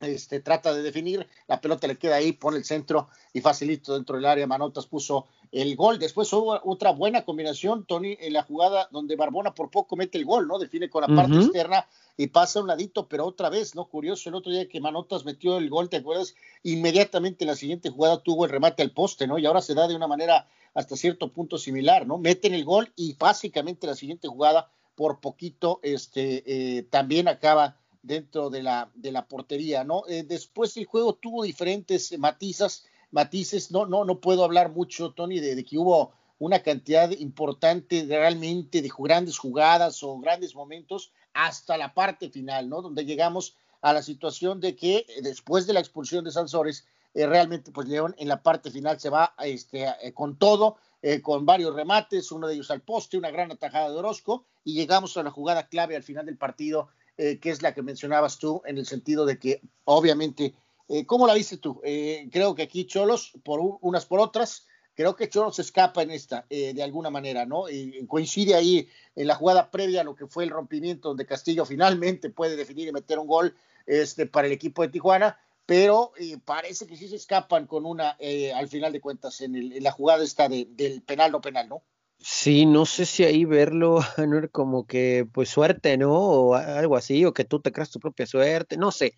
este, 0.00 0.40
trata 0.40 0.74
de 0.74 0.82
definir, 0.82 1.26
la 1.46 1.60
pelota 1.60 1.86
le 1.86 1.98
queda 1.98 2.16
ahí, 2.16 2.32
pone 2.32 2.56
el 2.56 2.64
centro 2.64 3.08
y 3.32 3.40
facilito 3.40 3.94
dentro 3.94 4.16
del 4.16 4.24
área. 4.24 4.46
Manotas 4.46 4.86
puso 4.86 5.26
el 5.52 5.76
gol. 5.76 5.98
Después 5.98 6.32
hubo 6.32 6.60
otra 6.64 6.92
buena 6.92 7.24
combinación, 7.24 7.84
Tony, 7.84 8.16
en 8.20 8.32
la 8.32 8.42
jugada 8.42 8.88
donde 8.92 9.16
Barbona 9.16 9.54
por 9.54 9.70
poco 9.70 9.96
mete 9.96 10.18
el 10.18 10.24
gol, 10.24 10.48
¿no? 10.48 10.58
Define 10.58 10.88
con 10.88 11.02
la 11.02 11.14
parte 11.14 11.36
externa 11.36 11.86
y 12.16 12.28
pasa 12.28 12.58
a 12.58 12.62
un 12.62 12.68
ladito, 12.68 13.08
pero 13.08 13.26
otra 13.26 13.50
vez, 13.50 13.74
¿no? 13.74 13.86
Curioso, 13.86 14.28
el 14.28 14.34
otro 14.34 14.52
día 14.52 14.68
que 14.68 14.80
Manotas 14.80 15.24
metió 15.24 15.58
el 15.58 15.68
gol, 15.68 15.88
¿te 15.88 15.98
acuerdas? 15.98 16.34
Inmediatamente 16.62 17.44
en 17.44 17.48
la 17.48 17.56
siguiente 17.56 17.90
jugada 17.90 18.22
tuvo 18.22 18.44
el 18.44 18.50
remate 18.50 18.82
al 18.82 18.92
poste, 18.92 19.26
¿no? 19.26 19.38
Y 19.38 19.46
ahora 19.46 19.60
se 19.60 19.74
da 19.74 19.88
de 19.88 19.96
una 19.96 20.06
manera 20.06 20.48
hasta 20.74 20.96
cierto 20.96 21.32
punto 21.32 21.58
similar, 21.58 22.06
¿no? 22.06 22.18
Meten 22.18 22.54
el 22.54 22.64
gol 22.64 22.92
y 22.96 23.14
básicamente 23.14 23.86
la 23.86 23.96
siguiente 23.96 24.28
jugada 24.28 24.70
por 24.94 25.20
poquito 25.20 25.80
este, 25.82 26.44
eh, 26.46 26.82
también 26.82 27.26
acaba 27.26 27.79
dentro 28.02 28.50
de 28.50 28.62
la, 28.62 28.90
de 28.94 29.12
la 29.12 29.26
portería, 29.26 29.84
¿no? 29.84 30.04
Eh, 30.08 30.22
después 30.22 30.76
el 30.76 30.86
juego 30.86 31.14
tuvo 31.14 31.42
diferentes 31.42 32.16
matizas, 32.18 32.86
matices, 33.10 33.70
no, 33.70 33.86
no, 33.86 34.04
no 34.04 34.20
puedo 34.20 34.44
hablar 34.44 34.70
mucho, 34.72 35.12
Tony, 35.12 35.40
de, 35.40 35.64
que 35.64 35.78
hubo 35.78 36.12
una 36.38 36.62
cantidad 36.62 37.10
importante 37.10 38.06
realmente 38.08 38.80
de 38.80 38.90
grandes 38.98 39.38
jugadas 39.38 40.02
o 40.02 40.18
grandes 40.18 40.54
momentos 40.54 41.12
hasta 41.34 41.76
la 41.76 41.92
parte 41.92 42.30
final, 42.30 42.68
¿no? 42.68 42.80
Donde 42.80 43.04
llegamos 43.04 43.56
a 43.82 43.92
la 43.92 44.02
situación 44.02 44.60
de 44.60 44.76
que 44.76 44.98
eh, 45.08 45.22
después 45.22 45.66
de 45.66 45.74
la 45.74 45.80
expulsión 45.80 46.24
de 46.24 46.30
Sansores, 46.30 46.86
eh, 47.12 47.26
realmente 47.26 47.72
pues 47.72 47.88
León 47.88 48.14
en 48.18 48.28
la 48.28 48.42
parte 48.42 48.70
final 48.70 48.98
se 48.98 49.10
va 49.10 49.34
este, 49.40 49.86
con 50.14 50.36
todo, 50.36 50.76
con 51.22 51.46
varios 51.46 51.74
remates, 51.74 52.30
uno 52.30 52.46
de 52.46 52.52
ellos 52.52 52.70
al 52.70 52.82
poste, 52.82 53.16
una 53.16 53.30
gran 53.30 53.50
atajada 53.50 53.88
de 53.88 53.96
Orozco 53.96 54.44
y 54.64 54.74
llegamos 54.74 55.16
a 55.16 55.22
la 55.22 55.30
jugada 55.30 55.66
clave 55.66 55.96
al 55.96 56.02
final 56.02 56.26
del 56.26 56.36
partido 56.36 56.90
eh, 57.22 57.38
que 57.38 57.50
es 57.50 57.60
la 57.60 57.74
que 57.74 57.82
mencionabas 57.82 58.38
tú, 58.38 58.62
en 58.64 58.78
el 58.78 58.86
sentido 58.86 59.26
de 59.26 59.38
que 59.38 59.60
obviamente, 59.84 60.54
eh, 60.88 61.04
¿cómo 61.04 61.26
la 61.26 61.34
viste 61.34 61.58
tú? 61.58 61.78
Eh, 61.84 62.26
creo 62.32 62.54
que 62.54 62.62
aquí 62.62 62.86
Cholos, 62.86 63.32
por 63.44 63.60
unas 63.82 64.06
por 64.06 64.20
otras, 64.20 64.66
creo 64.94 65.14
que 65.14 65.28
Cholos 65.28 65.58
escapa 65.58 66.00
en 66.02 66.12
esta, 66.12 66.46
de 66.48 66.82
alguna 66.82 67.10
manera, 67.10 67.44
¿no? 67.44 67.68
Y 67.68 68.06
coincide 68.06 68.54
ahí 68.54 68.88
en 69.16 69.26
la 69.26 69.34
jugada 69.34 69.70
previa 69.70 70.00
a 70.00 70.04
lo 70.04 70.14
que 70.14 70.28
fue 70.28 70.44
el 70.44 70.50
rompimiento, 70.50 71.08
donde 71.08 71.26
Castillo 71.26 71.66
finalmente 71.66 72.30
puede 72.30 72.56
definir 72.56 72.88
y 72.88 72.92
meter 72.92 73.18
un 73.18 73.26
gol 73.26 73.54
este, 73.84 74.24
para 74.24 74.46
el 74.46 74.54
equipo 74.54 74.80
de 74.80 74.88
Tijuana, 74.88 75.38
pero 75.66 76.12
parece 76.46 76.86
que 76.86 76.96
sí 76.96 77.06
se 77.06 77.16
escapan 77.16 77.66
con 77.66 77.84
una, 77.84 78.16
al 78.54 78.68
final 78.68 78.94
de 78.94 79.00
cuentas, 79.02 79.42
en, 79.42 79.82
la 79.82 79.92
jugada 79.92 80.24
esta 80.24 80.48
del 80.48 81.02
penal 81.02 81.32
no 81.32 81.42
penal, 81.42 81.68
¿no? 81.68 81.82
Sí, 82.22 82.66
no 82.66 82.84
sé 82.84 83.06
si 83.06 83.24
ahí 83.24 83.44
verlo, 83.46 84.00
como 84.52 84.86
que 84.86 85.26
pues 85.32 85.48
suerte, 85.48 85.96
¿no? 85.96 86.12
O 86.12 86.54
algo 86.54 86.96
así, 86.96 87.24
o 87.24 87.32
que 87.32 87.44
tú 87.44 87.60
te 87.60 87.72
creas 87.72 87.90
tu 87.90 87.98
propia 87.98 88.26
suerte, 88.26 88.76
no 88.76 88.92
sé. 88.92 89.14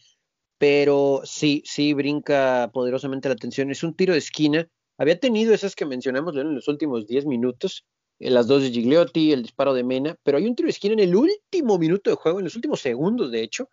Pero 0.58 1.22
sí, 1.24 1.62
sí 1.66 1.94
brinca 1.94 2.70
poderosamente 2.72 3.28
la 3.28 3.34
atención. 3.34 3.70
Es 3.70 3.82
un 3.82 3.94
tiro 3.94 4.12
de 4.12 4.20
esquina. 4.20 4.68
Había 4.98 5.18
tenido 5.18 5.52
esas 5.52 5.74
que 5.74 5.84
mencionamos 5.86 6.36
en 6.36 6.54
los 6.54 6.68
últimos 6.68 7.06
10 7.08 7.26
minutos, 7.26 7.84
eh, 8.20 8.30
las 8.30 8.46
dos 8.46 8.62
de 8.62 8.70
Gigliotti, 8.70 9.32
el 9.32 9.42
disparo 9.42 9.74
de 9.74 9.82
Mena, 9.82 10.16
pero 10.22 10.38
hay 10.38 10.46
un 10.46 10.54
tiro 10.54 10.68
de 10.68 10.70
esquina 10.70 10.94
en 10.94 11.00
el 11.00 11.16
último 11.16 11.78
minuto 11.78 12.10
de 12.10 12.16
juego, 12.16 12.38
en 12.38 12.44
los 12.44 12.54
últimos 12.54 12.80
segundos, 12.80 13.32
de 13.32 13.42
hecho. 13.42 13.68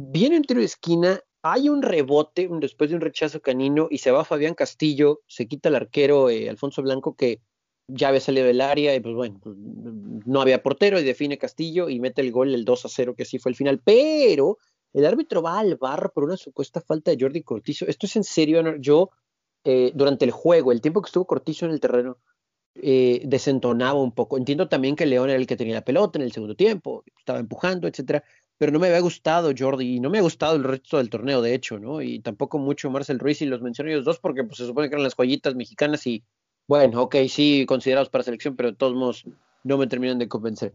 Viene 0.00 0.38
un 0.38 0.44
tiro 0.44 0.60
de 0.60 0.66
esquina, 0.66 1.20
hay 1.42 1.68
un 1.68 1.82
rebote 1.82 2.48
después 2.50 2.88
de 2.88 2.96
un 2.96 3.02
rechazo 3.02 3.42
canino 3.42 3.88
y 3.90 3.98
se 3.98 4.10
va 4.10 4.24
Fabián 4.24 4.54
Castillo, 4.54 5.20
se 5.26 5.46
quita 5.46 5.68
el 5.68 5.74
arquero 5.74 6.30
eh, 6.30 6.48
Alfonso 6.48 6.82
Blanco 6.82 7.14
que 7.14 7.40
ya 7.88 8.08
había 8.08 8.20
salido 8.20 8.46
del 8.46 8.60
área 8.60 8.94
y 8.94 9.00
pues 9.00 9.14
bueno, 9.14 9.40
no 9.44 10.40
había 10.40 10.62
portero 10.62 10.98
y 10.98 11.04
define 11.04 11.38
Castillo 11.38 11.88
y 11.88 12.00
mete 12.00 12.20
el 12.22 12.32
gol 12.32 12.54
el 12.54 12.64
2 12.64 12.84
a 12.84 12.88
0 12.88 13.14
que 13.16 13.24
así 13.24 13.38
fue 13.38 13.50
el 13.50 13.56
final, 13.56 13.80
pero 13.84 14.58
el 14.92 15.06
árbitro 15.06 15.42
va 15.42 15.58
al 15.58 15.76
bar 15.76 16.12
por 16.14 16.24
una 16.24 16.36
supuesta 16.36 16.80
falta 16.80 17.10
de 17.10 17.16
Jordi 17.18 17.42
Cortizo. 17.42 17.86
Esto 17.86 18.06
es 18.06 18.16
en 18.16 18.24
serio, 18.24 18.76
yo 18.78 19.10
eh, 19.64 19.92
durante 19.94 20.24
el 20.24 20.30
juego, 20.30 20.72
el 20.72 20.80
tiempo 20.80 21.00
que 21.02 21.08
estuvo 21.08 21.26
Cortizo 21.26 21.66
en 21.66 21.72
el 21.72 21.80
terreno, 21.80 22.18
eh, 22.74 23.22
desentonaba 23.24 24.00
un 24.00 24.12
poco. 24.12 24.38
Entiendo 24.38 24.68
también 24.68 24.96
que 24.96 25.06
León 25.06 25.30
era 25.30 25.38
el 25.38 25.46
que 25.46 25.56
tenía 25.56 25.74
la 25.74 25.84
pelota 25.84 26.18
en 26.18 26.24
el 26.24 26.32
segundo 26.32 26.54
tiempo, 26.54 27.04
estaba 27.18 27.38
empujando, 27.38 27.86
etcétera, 27.86 28.24
pero 28.58 28.72
no 28.72 28.78
me 28.78 28.86
había 28.88 29.00
gustado 29.00 29.52
Jordi 29.56 29.96
y 29.96 30.00
no 30.00 30.10
me 30.10 30.18
ha 30.18 30.22
gustado 30.22 30.56
el 30.56 30.64
resto 30.64 30.98
del 30.98 31.10
torneo, 31.10 31.42
de 31.42 31.54
hecho, 31.54 31.78
¿no? 31.78 32.00
Y 32.00 32.20
tampoco 32.20 32.58
mucho 32.58 32.90
Marcel 32.90 33.18
Ruiz 33.18 33.42
y 33.42 33.46
los 33.46 33.60
menciono 33.60 33.90
ellos 33.90 34.04
dos 34.04 34.18
porque 34.20 34.44
pues, 34.44 34.58
se 34.58 34.66
supone 34.66 34.88
que 34.88 34.94
eran 34.94 35.04
las 35.04 35.14
joyitas 35.16 35.54
mexicanas 35.54 36.06
y 36.06 36.24
bueno, 36.66 37.02
ok, 37.02 37.16
sí, 37.28 37.66
considerados 37.66 38.08
para 38.08 38.24
selección, 38.24 38.56
pero 38.56 38.70
de 38.70 38.76
todos 38.76 38.94
modos 38.94 39.24
no 39.64 39.78
me 39.78 39.86
terminan 39.86 40.18
de 40.18 40.28
convencer. 40.28 40.74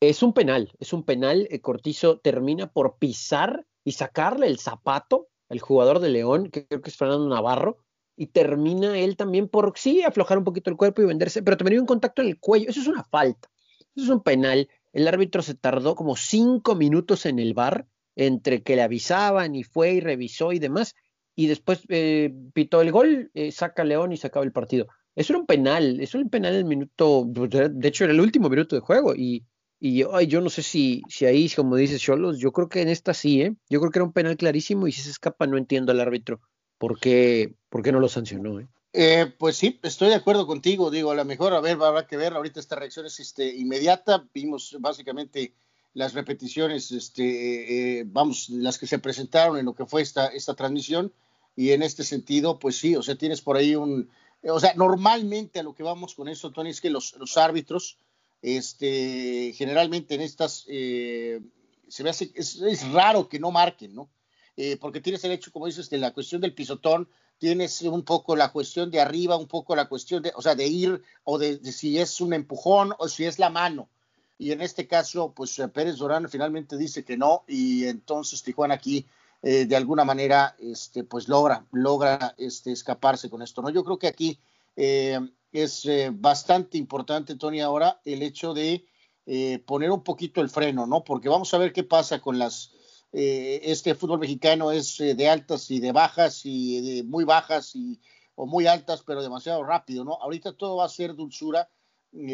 Es 0.00 0.22
un 0.22 0.32
penal, 0.32 0.72
es 0.78 0.92
un 0.92 1.04
penal. 1.04 1.48
Eh, 1.50 1.60
Cortizo 1.60 2.18
termina 2.18 2.70
por 2.70 2.98
pisar 2.98 3.66
y 3.84 3.92
sacarle 3.92 4.46
el 4.46 4.58
zapato 4.58 5.28
al 5.48 5.60
jugador 5.60 5.98
de 5.98 6.10
León, 6.10 6.50
que 6.50 6.66
creo 6.66 6.80
que 6.82 6.90
es 6.90 6.96
Fernando 6.96 7.28
Navarro, 7.28 7.78
y 8.16 8.26
termina 8.26 8.98
él 8.98 9.16
también 9.16 9.48
por, 9.48 9.72
sí, 9.76 10.02
aflojar 10.02 10.38
un 10.38 10.44
poquito 10.44 10.70
el 10.70 10.76
cuerpo 10.76 11.02
y 11.02 11.06
venderse, 11.06 11.42
pero 11.42 11.56
también 11.56 11.80
un 11.80 11.86
contacto 11.86 12.22
en 12.22 12.28
el 12.28 12.38
cuello. 12.38 12.68
Eso 12.68 12.80
es 12.80 12.88
una 12.88 13.04
falta, 13.04 13.48
eso 13.94 14.04
es 14.04 14.10
un 14.10 14.22
penal. 14.22 14.68
El 14.92 15.06
árbitro 15.06 15.42
se 15.42 15.54
tardó 15.54 15.94
como 15.94 16.16
cinco 16.16 16.74
minutos 16.74 17.26
en 17.26 17.38
el 17.38 17.54
bar 17.54 17.86
entre 18.16 18.62
que 18.62 18.74
le 18.74 18.82
avisaban 18.82 19.54
y 19.54 19.62
fue 19.62 19.92
y 19.92 20.00
revisó 20.00 20.52
y 20.52 20.58
demás, 20.58 20.94
y 21.36 21.46
después 21.46 21.82
eh, 21.88 22.34
pitó 22.52 22.80
el 22.80 22.90
gol, 22.90 23.30
eh, 23.34 23.52
saca 23.52 23.84
León 23.84 24.12
y 24.12 24.16
se 24.16 24.26
acaba 24.26 24.44
el 24.44 24.52
partido. 24.52 24.88
Eso 25.18 25.32
era 25.32 25.40
un 25.40 25.46
penal, 25.46 26.00
eso 26.00 26.16
era 26.16 26.24
un 26.24 26.30
penal 26.30 26.52
en 26.52 26.58
el 26.60 26.64
minuto, 26.64 27.28
pues, 27.34 27.50
de 27.50 27.88
hecho 27.88 28.04
era 28.04 28.12
el 28.12 28.20
último 28.20 28.48
minuto 28.48 28.76
de 28.76 28.80
juego 28.80 29.16
y, 29.16 29.44
y 29.80 30.04
yo 30.28 30.40
no 30.40 30.48
sé 30.48 30.62
si, 30.62 31.02
si 31.08 31.26
ahí, 31.26 31.48
como 31.50 31.74
dices 31.74 32.00
Cholos, 32.00 32.38
yo 32.38 32.52
creo 32.52 32.68
que 32.68 32.82
en 32.82 32.88
esta 32.88 33.12
sí, 33.14 33.42
¿eh? 33.42 33.56
Yo 33.68 33.80
creo 33.80 33.90
que 33.90 33.98
era 33.98 34.04
un 34.04 34.12
penal 34.12 34.36
clarísimo 34.36 34.86
y 34.86 34.92
si 34.92 35.00
se 35.00 35.10
escapa 35.10 35.48
no 35.48 35.58
entiendo 35.58 35.90
al 35.90 35.98
árbitro 35.98 36.40
por 36.78 37.00
qué, 37.00 37.56
por 37.68 37.82
qué 37.82 37.90
no 37.90 37.98
lo 37.98 38.08
sancionó, 38.08 38.60
¿eh? 38.60 38.68
Eh, 38.92 39.32
pues 39.38 39.56
sí, 39.56 39.78
estoy 39.82 40.08
de 40.08 40.14
acuerdo 40.14 40.46
contigo. 40.46 40.90
Digo, 40.90 41.10
a 41.10 41.14
lo 41.14 41.24
mejor, 41.24 41.52
a 41.52 41.60
ver, 41.60 41.76
habrá 41.82 42.06
que 42.06 42.16
ver. 42.16 42.32
Ahorita 42.34 42.58
esta 42.58 42.76
reacción 42.76 43.04
es 43.04 43.20
este, 43.20 43.54
inmediata. 43.54 44.26
Vimos 44.32 44.76
básicamente 44.80 45.52
las 45.94 46.14
repeticiones, 46.14 46.90
este, 46.92 48.00
eh, 48.00 48.04
vamos, 48.06 48.48
las 48.48 48.78
que 48.78 48.86
se 48.86 48.98
presentaron 48.98 49.58
en 49.58 49.66
lo 49.66 49.74
que 49.74 49.84
fue 49.84 50.00
esta, 50.00 50.28
esta 50.28 50.54
transmisión. 50.54 51.12
Y 51.54 51.72
en 51.72 51.82
este 51.82 52.04
sentido, 52.04 52.58
pues 52.58 52.76
sí, 52.78 52.96
o 52.96 53.02
sea, 53.02 53.16
tienes 53.16 53.42
por 53.42 53.56
ahí 53.56 53.74
un, 53.74 54.08
o 54.42 54.60
sea, 54.60 54.74
normalmente 54.74 55.60
a 55.60 55.62
lo 55.62 55.74
que 55.74 55.82
vamos 55.82 56.14
con 56.14 56.28
eso, 56.28 56.50
Tony, 56.52 56.70
es 56.70 56.80
que 56.80 56.90
los, 56.90 57.14
árbitros, 57.36 57.98
este, 58.42 59.52
generalmente 59.56 60.14
en 60.14 60.20
estas, 60.20 60.64
eh, 60.68 61.40
se 61.88 62.02
ve 62.02 62.10
así, 62.10 62.32
es, 62.34 62.88
raro 62.92 63.28
que 63.28 63.40
no 63.40 63.50
marquen, 63.50 63.94
¿no? 63.94 64.10
Eh, 64.56 64.76
porque 64.76 65.00
tienes 65.00 65.22
el 65.24 65.32
hecho, 65.32 65.52
como 65.52 65.66
dices, 65.66 65.88
de 65.90 65.98
la 65.98 66.12
cuestión 66.12 66.40
del 66.40 66.54
pisotón, 66.54 67.08
tienes 67.38 67.82
un 67.82 68.02
poco 68.02 68.36
la 68.36 68.50
cuestión 68.52 68.90
de 68.90 69.00
arriba, 69.00 69.36
un 69.36 69.46
poco 69.46 69.76
la 69.76 69.88
cuestión 69.88 70.22
de, 70.22 70.32
o 70.34 70.42
sea, 70.42 70.54
de 70.54 70.66
ir, 70.66 71.02
o 71.24 71.38
de, 71.38 71.58
si 71.72 71.98
es 71.98 72.20
un 72.20 72.32
empujón 72.32 72.92
o 72.98 73.08
si 73.08 73.24
es 73.24 73.38
la 73.38 73.50
mano. 73.50 73.88
Y 74.36 74.52
en 74.52 74.60
este 74.60 74.86
caso, 74.86 75.32
pues 75.34 75.60
Pérez 75.72 75.96
Durán 75.96 76.28
finalmente 76.28 76.76
dice 76.76 77.04
que 77.04 77.16
no, 77.16 77.44
y 77.48 77.86
entonces 77.86 78.42
Tijuana 78.42 78.74
aquí 78.74 79.06
eh, 79.40 79.66
de 79.66 79.76
alguna 79.76 80.04
manera 80.04 80.56
este, 80.58 81.04
pues 81.04 81.28
logra, 81.28 81.64
logra 81.70 82.34
este, 82.38 82.72
escaparse 82.72 83.30
con 83.30 83.40
esto. 83.40 83.62
¿no? 83.62 83.70
Yo 83.70 83.84
creo 83.84 83.98
que 83.98 84.08
aquí 84.08 84.40
eh, 84.74 85.20
es 85.52 85.84
eh, 85.86 86.10
bastante 86.12 86.76
importante, 86.76 87.36
Tony, 87.36 87.60
ahora 87.60 88.00
el 88.04 88.22
hecho 88.22 88.54
de 88.54 88.84
poner 89.66 89.90
un 89.90 90.02
poquito 90.02 90.40
el 90.40 90.48
freno, 90.48 90.86
¿no? 90.86 91.04
Porque 91.04 91.28
vamos 91.28 91.52
a 91.52 91.58
ver 91.58 91.74
qué 91.74 91.84
pasa 91.84 92.18
con 92.18 92.38
las... 92.38 92.72
este 93.12 93.94
fútbol 93.94 94.20
mexicano 94.20 94.72
es 94.72 94.96
de 94.96 95.28
altas 95.28 95.70
y 95.70 95.80
de 95.80 95.92
bajas 95.92 96.46
y 96.46 96.80
de 96.80 97.02
muy 97.02 97.24
bajas 97.24 97.76
y, 97.76 98.00
o 98.36 98.46
muy 98.46 98.66
altas, 98.66 99.02
pero 99.06 99.20
demasiado 99.20 99.62
rápido, 99.64 100.02
¿no? 100.02 100.14
Ahorita 100.14 100.54
todo 100.54 100.76
va 100.76 100.86
a 100.86 100.88
ser 100.88 101.14
dulzura 101.14 101.68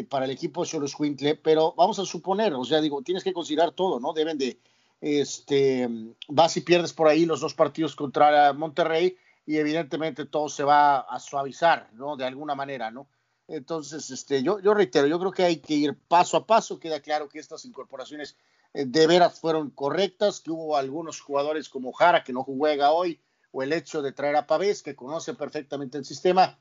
para 0.09 0.23
el 0.23 0.31
equipo 0.31 0.63
de 0.63 0.69
Cholos 0.69 0.95
pero 1.43 1.73
vamos 1.75 1.99
a 1.99 2.05
suponer, 2.05 2.53
o 2.53 2.63
sea, 2.63 2.79
digo, 2.79 3.01
tienes 3.01 3.25
que 3.25 3.33
considerar 3.33 3.73
todo, 3.73 3.99
¿no? 3.99 4.13
Deben 4.13 4.37
de, 4.37 4.57
este, 5.01 5.87
vas 6.27 6.57
y 6.57 6.61
pierdes 6.61 6.93
por 6.93 7.07
ahí 7.07 7.25
los 7.25 7.41
dos 7.41 7.53
partidos 7.53 7.95
contra 7.95 8.53
Monterrey 8.53 9.17
y 9.45 9.57
evidentemente 9.57 10.25
todo 10.25 10.49
se 10.49 10.63
va 10.63 10.99
a 10.99 11.19
suavizar, 11.19 11.89
¿no? 11.93 12.17
De 12.17 12.25
alguna 12.25 12.55
manera, 12.55 12.91
¿no? 12.91 13.07
Entonces, 13.47 14.09
este, 14.09 14.41
yo, 14.41 14.59
yo 14.59 14.73
reitero, 14.73 15.05
yo 15.05 15.19
creo 15.19 15.31
que 15.31 15.43
hay 15.43 15.57
que 15.57 15.75
ir 15.75 15.97
paso 16.07 16.37
a 16.37 16.47
paso, 16.47 16.79
queda 16.79 16.99
claro 16.99 17.29
que 17.29 17.37
estas 17.37 17.63
incorporaciones 17.65 18.35
eh, 18.73 18.85
de 18.85 19.07
veras 19.07 19.39
fueron 19.39 19.69
correctas, 19.69 20.41
que 20.41 20.51
hubo 20.51 20.75
algunos 20.75 21.21
jugadores 21.21 21.69
como 21.69 21.93
Jara 21.93 22.23
que 22.23 22.33
no 22.33 22.43
juega 22.43 22.91
hoy, 22.91 23.21
o 23.51 23.61
el 23.61 23.71
hecho 23.71 24.01
de 24.01 24.11
traer 24.11 24.35
a 24.35 24.47
Pavés, 24.47 24.81
que 24.81 24.95
conoce 24.95 25.35
perfectamente 25.35 25.97
el 25.97 26.05
sistema, 26.05 26.59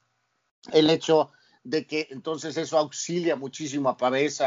el 0.72 0.90
hecho 0.90 1.32
de 1.64 1.86
que 1.86 2.08
entonces 2.10 2.56
eso 2.58 2.78
auxilia 2.78 3.34
muchísimo 3.36 3.88
a 3.88 3.96
Pavés, 3.96 4.42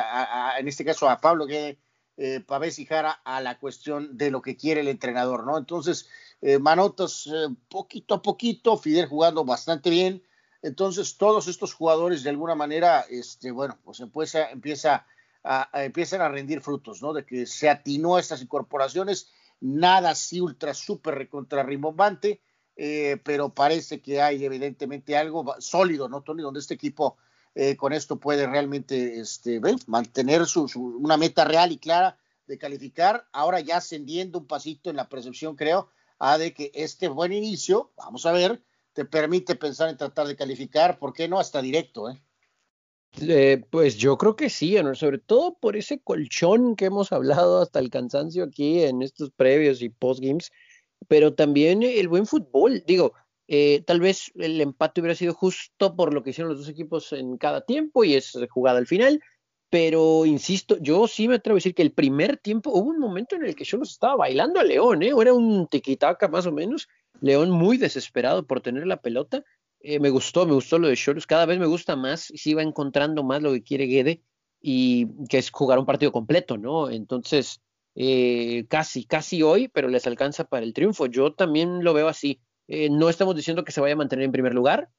en 0.59 0.67
este 0.67 0.85
caso 0.85 1.09
a 1.09 1.19
Pablo 1.19 1.47
que 1.47 1.79
eh, 2.17 2.39
Pavés 2.39 2.79
y 2.79 2.85
Jara 2.85 3.21
a 3.23 3.41
la 3.41 3.59
cuestión 3.59 4.17
de 4.17 4.31
lo 4.31 4.41
que 4.41 4.57
quiere 4.57 4.81
el 4.81 4.87
entrenador, 4.87 5.45
¿no? 5.45 5.57
Entonces, 5.57 6.09
eh, 6.41 6.59
Manotas 6.59 7.27
eh, 7.27 7.47
poquito 7.69 8.15
a 8.15 8.21
poquito, 8.21 8.77
Fidel 8.77 9.07
jugando 9.07 9.45
bastante 9.45 9.89
bien. 9.89 10.23
Entonces, 10.61 11.17
todos 11.17 11.47
estos 11.47 11.73
jugadores 11.73 12.23
de 12.23 12.31
alguna 12.31 12.55
manera, 12.55 13.05
este, 13.09 13.51
bueno, 13.51 13.77
pues 13.83 13.99
empieza, 13.99 14.49
empieza 14.49 15.05
empiezan 15.73 16.21
a 16.21 16.29
rendir 16.29 16.61
frutos, 16.61 17.01
¿no? 17.01 17.13
De 17.13 17.25
que 17.25 17.45
se 17.45 17.69
atinó 17.69 18.15
a 18.15 18.19
estas 18.19 18.41
incorporaciones, 18.41 19.31
nada 19.59 20.11
así 20.11 20.41
ultra, 20.41 20.73
súper 20.73 21.15
recontra 21.15 21.63
rimbombante, 21.63 22.41
eh, 22.75 23.19
pero 23.23 23.49
parece 23.49 24.01
que 24.01 24.21
hay 24.21 24.43
evidentemente 24.45 25.17
algo 25.17 25.55
sólido, 25.59 26.09
¿no, 26.09 26.21
Tony? 26.21 26.43
Donde 26.43 26.59
este 26.59 26.75
equipo 26.75 27.17
eh, 27.59 27.75
con 27.75 27.91
esto 27.91 28.19
puede 28.19 28.45
realmente 28.45 29.19
este, 29.19 29.59
mantener 29.87 30.43
una 30.75 31.17
meta 31.17 31.43
real 31.43 31.71
y 31.71 31.79
clara 31.79 32.19
de 32.45 32.59
calificar, 32.59 33.27
ahora 33.31 33.59
ya 33.59 33.77
ascendiendo 33.77 34.37
un 34.37 34.45
pasito 34.45 34.91
en 34.91 34.95
la 34.95 35.09
percepción, 35.09 35.55
creo, 35.55 35.89
a 36.19 36.37
de 36.37 36.53
que 36.53 36.69
este 36.75 37.07
buen 37.07 37.33
inicio, 37.33 37.91
vamos 37.97 38.27
a 38.27 38.31
ver, 38.31 38.61
te 38.93 39.05
permite 39.05 39.55
pensar 39.55 39.89
en 39.89 39.97
tratar 39.97 40.27
de 40.27 40.35
calificar, 40.35 40.99
¿por 40.99 41.13
qué 41.13 41.27
no? 41.27 41.39
Hasta 41.39 41.61
directo, 41.61 42.11
¿eh? 42.11 42.21
Eh, 43.21 43.63
pues 43.71 43.97
yo 43.97 44.19
creo 44.19 44.35
que 44.35 44.51
sí, 44.51 44.75
sobre 44.93 45.17
todo 45.17 45.57
por 45.59 45.75
ese 45.75 45.99
colchón 45.99 46.75
que 46.75 46.85
hemos 46.85 47.11
hablado 47.11 47.61
hasta 47.61 47.79
el 47.79 47.89
cansancio 47.89 48.43
aquí 48.43 48.83
en 48.83 49.01
estos 49.01 49.31
previos 49.31 49.81
y 49.81 49.89
postgames, 49.89 50.51
pero 51.07 51.33
también 51.33 51.81
el 51.81 52.07
buen 52.07 52.27
fútbol. 52.27 52.83
Digo, 52.85 53.13
eh, 53.47 53.83
tal 53.85 53.99
vez 53.99 54.31
el 54.35 54.59
empate 54.61 55.01
hubiera 55.01 55.15
sido 55.15 55.33
justo 55.33 55.95
por 55.95 56.13
lo 56.13 56.23
que 56.23 56.31
hicieron 56.31 56.49
los 56.49 56.59
dos 56.59 56.69
equipos 56.69 57.13
en 57.13 57.37
cada 57.37 57.61
tiempo 57.61 58.03
y 58.03 58.15
es 58.15 58.37
jugada 58.49 58.79
al 58.79 58.87
final, 58.87 59.21
pero 59.69 60.25
insisto, 60.25 60.77
yo 60.79 61.07
sí 61.07 61.27
me 61.27 61.35
atrevo 61.35 61.55
a 61.55 61.59
decir 61.59 61.75
que 61.75 61.81
el 61.81 61.91
primer 61.91 62.37
tiempo 62.37 62.71
hubo 62.71 62.89
un 62.89 62.99
momento 62.99 63.35
en 63.35 63.45
el 63.45 63.55
que 63.55 63.65
yo 63.65 63.77
los 63.77 63.91
estaba 63.91 64.15
bailando 64.15 64.59
a 64.59 64.63
León, 64.63 65.03
¿eh? 65.03 65.11
era 65.19 65.33
un 65.33 65.67
tiquitaca 65.67 66.27
más 66.27 66.45
o 66.45 66.51
menos, 66.51 66.87
León 67.21 67.51
muy 67.51 67.77
desesperado 67.77 68.45
por 68.45 68.61
tener 68.61 68.87
la 68.87 69.01
pelota 69.01 69.43
eh, 69.79 69.99
me 69.99 70.09
gustó, 70.09 70.45
me 70.45 70.53
gustó 70.53 70.79
lo 70.79 70.87
de 70.87 70.95
Cholos, 70.95 71.27
cada 71.27 71.45
vez 71.45 71.59
me 71.59 71.65
gusta 71.65 71.95
más 71.95 72.31
y 72.31 72.37
sí 72.37 72.53
va 72.53 72.63
encontrando 72.63 73.23
más 73.23 73.41
lo 73.41 73.53
que 73.53 73.63
quiere 73.63 73.85
Guede 73.85 74.23
y 74.59 75.07
que 75.29 75.37
es 75.37 75.51
jugar 75.51 75.79
un 75.79 75.85
partido 75.85 76.11
completo, 76.11 76.57
¿no? 76.57 76.89
Entonces, 76.89 77.61
eh, 77.95 78.65
casi, 78.69 79.05
casi 79.05 79.43
hoy, 79.43 79.67
pero 79.67 79.87
les 79.87 80.07
alcanza 80.07 80.45
para 80.45 80.65
el 80.65 80.73
triunfo. 80.73 81.05
Yo 81.05 81.33
también 81.33 81.83
lo 81.83 81.93
veo 81.93 82.07
así. 82.07 82.41
Eh, 82.67 82.89
no 82.89 83.09
estamos 83.09 83.35
diciendo 83.35 83.63
que 83.63 83.71
se 83.71 83.81
vaya 83.81 83.93
a 83.93 83.97
mantener 83.97 84.25
en 84.25 84.31
primer 84.31 84.53
lugar, 84.53 84.89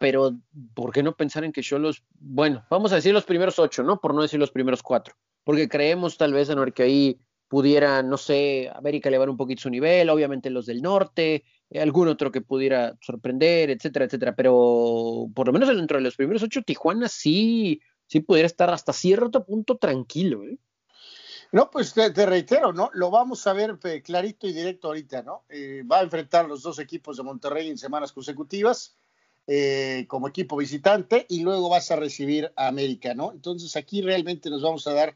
pero 0.00 0.36
¿por 0.74 0.92
qué 0.92 1.02
no 1.02 1.16
pensar 1.16 1.44
en 1.44 1.52
que 1.52 1.62
Cholos, 1.62 2.02
bueno, 2.18 2.64
vamos 2.70 2.92
a 2.92 2.96
decir 2.96 3.12
los 3.12 3.24
primeros 3.24 3.58
ocho, 3.58 3.82
¿no? 3.82 4.00
Por 4.00 4.14
no 4.14 4.22
decir 4.22 4.40
los 4.40 4.50
primeros 4.50 4.82
cuatro, 4.82 5.14
porque 5.44 5.68
creemos 5.68 6.16
tal 6.16 6.32
vez, 6.32 6.50
en 6.50 6.72
que 6.72 6.82
ahí 6.82 7.18
pudiera, 7.48 8.02
no 8.02 8.16
sé, 8.16 8.70
América 8.74 9.08
elevar 9.08 9.30
un 9.30 9.36
poquito 9.36 9.62
su 9.62 9.70
nivel, 9.70 10.10
obviamente 10.10 10.50
los 10.50 10.66
del 10.66 10.82
norte, 10.82 11.44
eh, 11.70 11.80
algún 11.80 12.08
otro 12.08 12.32
que 12.32 12.40
pudiera 12.40 12.96
sorprender, 13.00 13.70
etcétera, 13.70 14.06
etcétera. 14.06 14.34
Pero 14.34 15.28
por 15.34 15.46
lo 15.46 15.52
menos 15.52 15.68
dentro 15.68 15.98
de 15.98 16.02
los 16.02 16.16
primeros 16.16 16.42
ocho, 16.42 16.62
Tijuana 16.62 17.08
sí, 17.08 17.80
sí 18.06 18.20
pudiera 18.20 18.46
estar 18.46 18.70
hasta 18.70 18.92
cierto 18.92 19.44
punto 19.44 19.76
tranquilo. 19.76 20.42
¿eh? 20.44 20.58
No, 21.54 21.70
pues 21.70 21.94
te, 21.94 22.10
reitero, 22.26 22.72
¿no? 22.72 22.90
Lo 22.94 23.10
vamos 23.10 23.46
a 23.46 23.52
ver 23.52 23.78
clarito 24.02 24.46
y 24.46 24.52
directo 24.52 24.88
ahorita, 24.88 25.22
¿no? 25.22 25.44
Eh, 25.48 25.82
va 25.90 26.00
a 26.00 26.02
enfrentar 26.02 26.46
los 26.46 26.62
dos 26.62 26.78
equipos 26.78 27.16
de 27.16 27.22
Monterrey 27.22 27.68
en 27.68 27.78
semanas 27.78 28.12
consecutivas 28.12 28.96
como 30.08 30.26
equipo 30.26 30.56
visitante 30.56 31.26
y 31.28 31.40
luego 31.40 31.68
vas 31.68 31.90
a 31.90 31.96
recibir 31.96 32.50
a 32.56 32.66
América, 32.66 33.12
¿no? 33.12 33.30
Entonces 33.30 33.76
aquí 33.76 34.00
realmente 34.00 34.48
nos 34.48 34.62
vamos 34.62 34.86
a 34.86 34.94
dar 34.94 35.14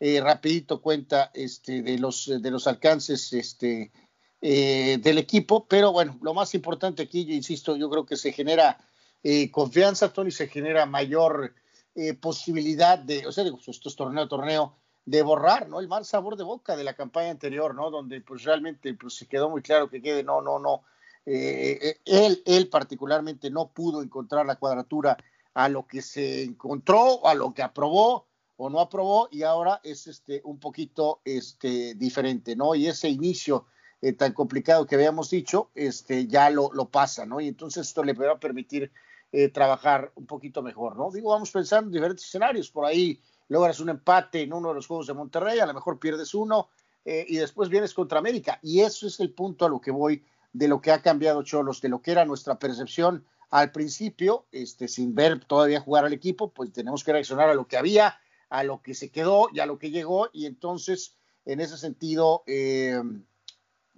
rapidito 0.00 0.82
cuenta 0.82 1.30
este, 1.32 1.82
de, 1.82 1.96
los, 1.96 2.26
de 2.26 2.50
los 2.50 2.66
alcances 2.66 3.32
este, 3.32 3.92
eh, 4.40 4.98
del 5.02 5.18
equipo, 5.18 5.66
pero 5.66 5.90
bueno, 5.90 6.16
lo 6.22 6.32
más 6.32 6.54
importante 6.54 7.02
aquí, 7.02 7.24
yo 7.24 7.34
insisto, 7.34 7.76
yo 7.76 7.90
creo 7.90 8.06
que 8.06 8.16
se 8.16 8.30
genera 8.30 8.78
eh, 9.24 9.50
confianza, 9.50 10.12
Tony, 10.12 10.30
se 10.30 10.46
genera 10.46 10.86
mayor 10.86 11.54
eh, 11.96 12.14
posibilidad 12.14 13.00
de, 13.00 13.26
o 13.26 13.32
sea, 13.32 13.42
digo, 13.42 13.56
pues, 13.56 13.68
esto 13.68 13.88
es 13.88 13.96
torneo 13.96 14.22
a 14.22 14.28
torneo, 14.28 14.76
de 15.08 15.22
borrar, 15.22 15.68
¿no? 15.68 15.80
El 15.80 15.88
mal 15.88 16.04
sabor 16.04 16.36
de 16.36 16.44
boca 16.44 16.76
de 16.76 16.84
la 16.84 16.94
campaña 16.94 17.30
anterior, 17.30 17.74
¿no? 17.74 17.90
Donde 17.90 18.20
pues 18.20 18.44
realmente 18.44 18.92
pues, 18.92 19.14
se 19.14 19.26
quedó 19.26 19.48
muy 19.48 19.62
claro 19.62 19.88
que 19.88 20.02
quede, 20.02 20.22
no, 20.22 20.42
no, 20.42 20.58
no, 20.58 20.82
él, 21.24 22.42
él 22.44 22.68
particularmente 22.68 23.50
no 23.50 23.68
pudo 23.68 24.02
encontrar 24.02 24.44
la 24.44 24.56
cuadratura 24.56 25.16
a 25.54 25.68
lo 25.68 25.86
que 25.86 26.02
se 26.02 26.42
encontró, 26.42 27.26
a 27.26 27.34
lo 27.34 27.54
que 27.54 27.62
aprobó 27.62 28.26
o 28.58 28.68
no 28.68 28.80
aprobó, 28.80 29.28
y 29.30 29.44
ahora 29.44 29.80
es 29.82 30.06
este 30.08 30.42
un 30.44 30.58
poquito 30.58 31.20
este 31.24 31.94
diferente, 31.94 32.54
¿no? 32.56 32.74
Y 32.74 32.88
ese 32.88 33.08
inicio 33.08 33.66
eh, 34.02 34.12
tan 34.12 34.32
complicado 34.32 34.84
que 34.84 34.96
habíamos 34.96 35.30
dicho, 35.30 35.70
este, 35.74 36.26
ya 36.26 36.50
lo, 36.50 36.70
lo 36.72 36.90
pasa, 36.90 37.24
¿no? 37.24 37.40
Y 37.40 37.48
entonces 37.48 37.86
esto 37.86 38.04
le 38.04 38.12
va 38.12 38.32
a 38.32 38.40
permitir 38.40 38.92
eh, 39.32 39.48
trabajar 39.48 40.12
un 40.16 40.26
poquito 40.26 40.62
mejor, 40.62 40.96
¿no? 40.96 41.10
Digo, 41.10 41.30
vamos 41.30 41.50
pensando 41.50 41.86
en 41.88 41.92
diferentes 41.92 42.26
escenarios, 42.26 42.70
por 42.70 42.84
ahí 42.84 43.20
logras 43.48 43.80
un 43.80 43.88
empate 43.88 44.42
en 44.42 44.52
uno 44.52 44.68
de 44.68 44.74
los 44.74 44.86
juegos 44.86 45.06
de 45.06 45.14
Monterrey, 45.14 45.58
a 45.58 45.66
lo 45.66 45.74
mejor 45.74 45.98
pierdes 45.98 46.34
uno 46.34 46.68
eh, 47.04 47.24
y 47.28 47.36
después 47.36 47.68
vienes 47.68 47.94
contra 47.94 48.18
América. 48.18 48.58
Y 48.62 48.80
eso 48.80 49.06
es 49.06 49.18
el 49.20 49.32
punto 49.32 49.64
a 49.64 49.68
lo 49.68 49.80
que 49.80 49.90
voy 49.90 50.24
de 50.52 50.68
lo 50.68 50.80
que 50.80 50.92
ha 50.92 51.02
cambiado 51.02 51.42
Cholos, 51.42 51.80
de 51.80 51.88
lo 51.88 52.00
que 52.00 52.12
era 52.12 52.24
nuestra 52.24 52.58
percepción 52.58 53.24
al 53.50 53.72
principio, 53.72 54.46
este, 54.52 54.88
sin 54.88 55.14
ver 55.14 55.44
todavía 55.44 55.80
jugar 55.80 56.04
al 56.04 56.12
equipo, 56.12 56.52
pues 56.52 56.72
tenemos 56.72 57.02
que 57.02 57.12
reaccionar 57.12 57.48
a 57.48 57.54
lo 57.54 57.66
que 57.66 57.78
había, 57.78 58.18
a 58.50 58.62
lo 58.62 58.82
que 58.82 58.94
se 58.94 59.10
quedó 59.10 59.48
y 59.52 59.60
a 59.60 59.66
lo 59.66 59.78
que 59.78 59.90
llegó, 59.90 60.28
y 60.32 60.46
entonces, 60.46 61.16
en 61.46 61.60
ese 61.60 61.78
sentido, 61.78 62.42
eh, 62.46 63.00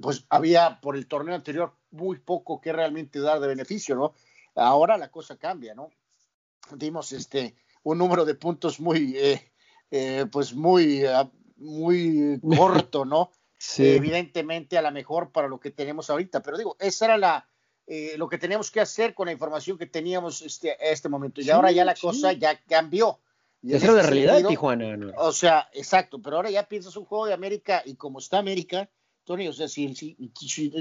pues 0.00 0.24
había 0.28 0.80
por 0.80 0.96
el 0.96 1.06
torneo 1.08 1.34
anterior 1.34 1.74
muy 1.90 2.18
poco 2.18 2.60
que 2.60 2.72
realmente 2.72 3.18
dar 3.18 3.40
de 3.40 3.48
beneficio, 3.48 3.96
¿no? 3.96 4.14
Ahora 4.54 4.96
la 4.96 5.10
cosa 5.10 5.36
cambia, 5.36 5.74
¿no? 5.74 5.90
Dimos 6.76 7.12
este 7.12 7.56
un 7.82 7.98
número 7.98 8.24
de 8.24 8.34
puntos 8.34 8.80
muy, 8.80 9.16
eh, 9.16 9.52
eh, 9.90 10.26
pues 10.30 10.54
muy, 10.54 11.04
ah, 11.04 11.30
muy 11.56 12.40
corto, 12.56 13.04
¿no? 13.04 13.30
Sí. 13.58 13.86
evidentemente 13.86 14.78
a 14.78 14.82
la 14.82 14.90
mejor 14.90 15.32
para 15.32 15.46
lo 15.46 15.60
que 15.60 15.70
tenemos 15.70 16.08
ahorita, 16.08 16.42
pero 16.42 16.56
digo, 16.56 16.76
esa 16.80 17.04
era 17.04 17.18
la, 17.18 17.46
eh, 17.86 18.14
lo 18.16 18.28
que 18.28 18.38
teníamos 18.38 18.70
que 18.70 18.80
hacer 18.80 19.14
con 19.14 19.26
la 19.26 19.32
información 19.32 19.76
que 19.76 19.86
teníamos 19.86 20.42
este, 20.42 20.70
a 20.70 20.90
este 20.90 21.08
momento. 21.08 21.40
Y 21.40 21.50
ahora 21.50 21.70
ya 21.72 21.84
la 21.84 21.94
cosa 21.94 22.32
ya 22.32 22.58
cambió. 22.68 23.18
Y 23.62 23.74
es 23.74 23.82
de 23.82 24.02
realidad, 24.02 24.46
Tijuana. 24.46 24.96
¿no? 24.96 25.12
O 25.16 25.32
sea, 25.32 25.68
exacto, 25.74 26.22
pero 26.22 26.36
ahora 26.36 26.50
ya 26.50 26.68
piensas 26.68 26.96
un 26.96 27.04
juego 27.04 27.26
de 27.26 27.34
América 27.34 27.82
y 27.84 27.96
como 27.96 28.20
está 28.20 28.38
América, 28.38 28.88
Tony, 29.24 29.48
o 29.48 29.52
sea, 29.52 29.68
si, 29.68 30.16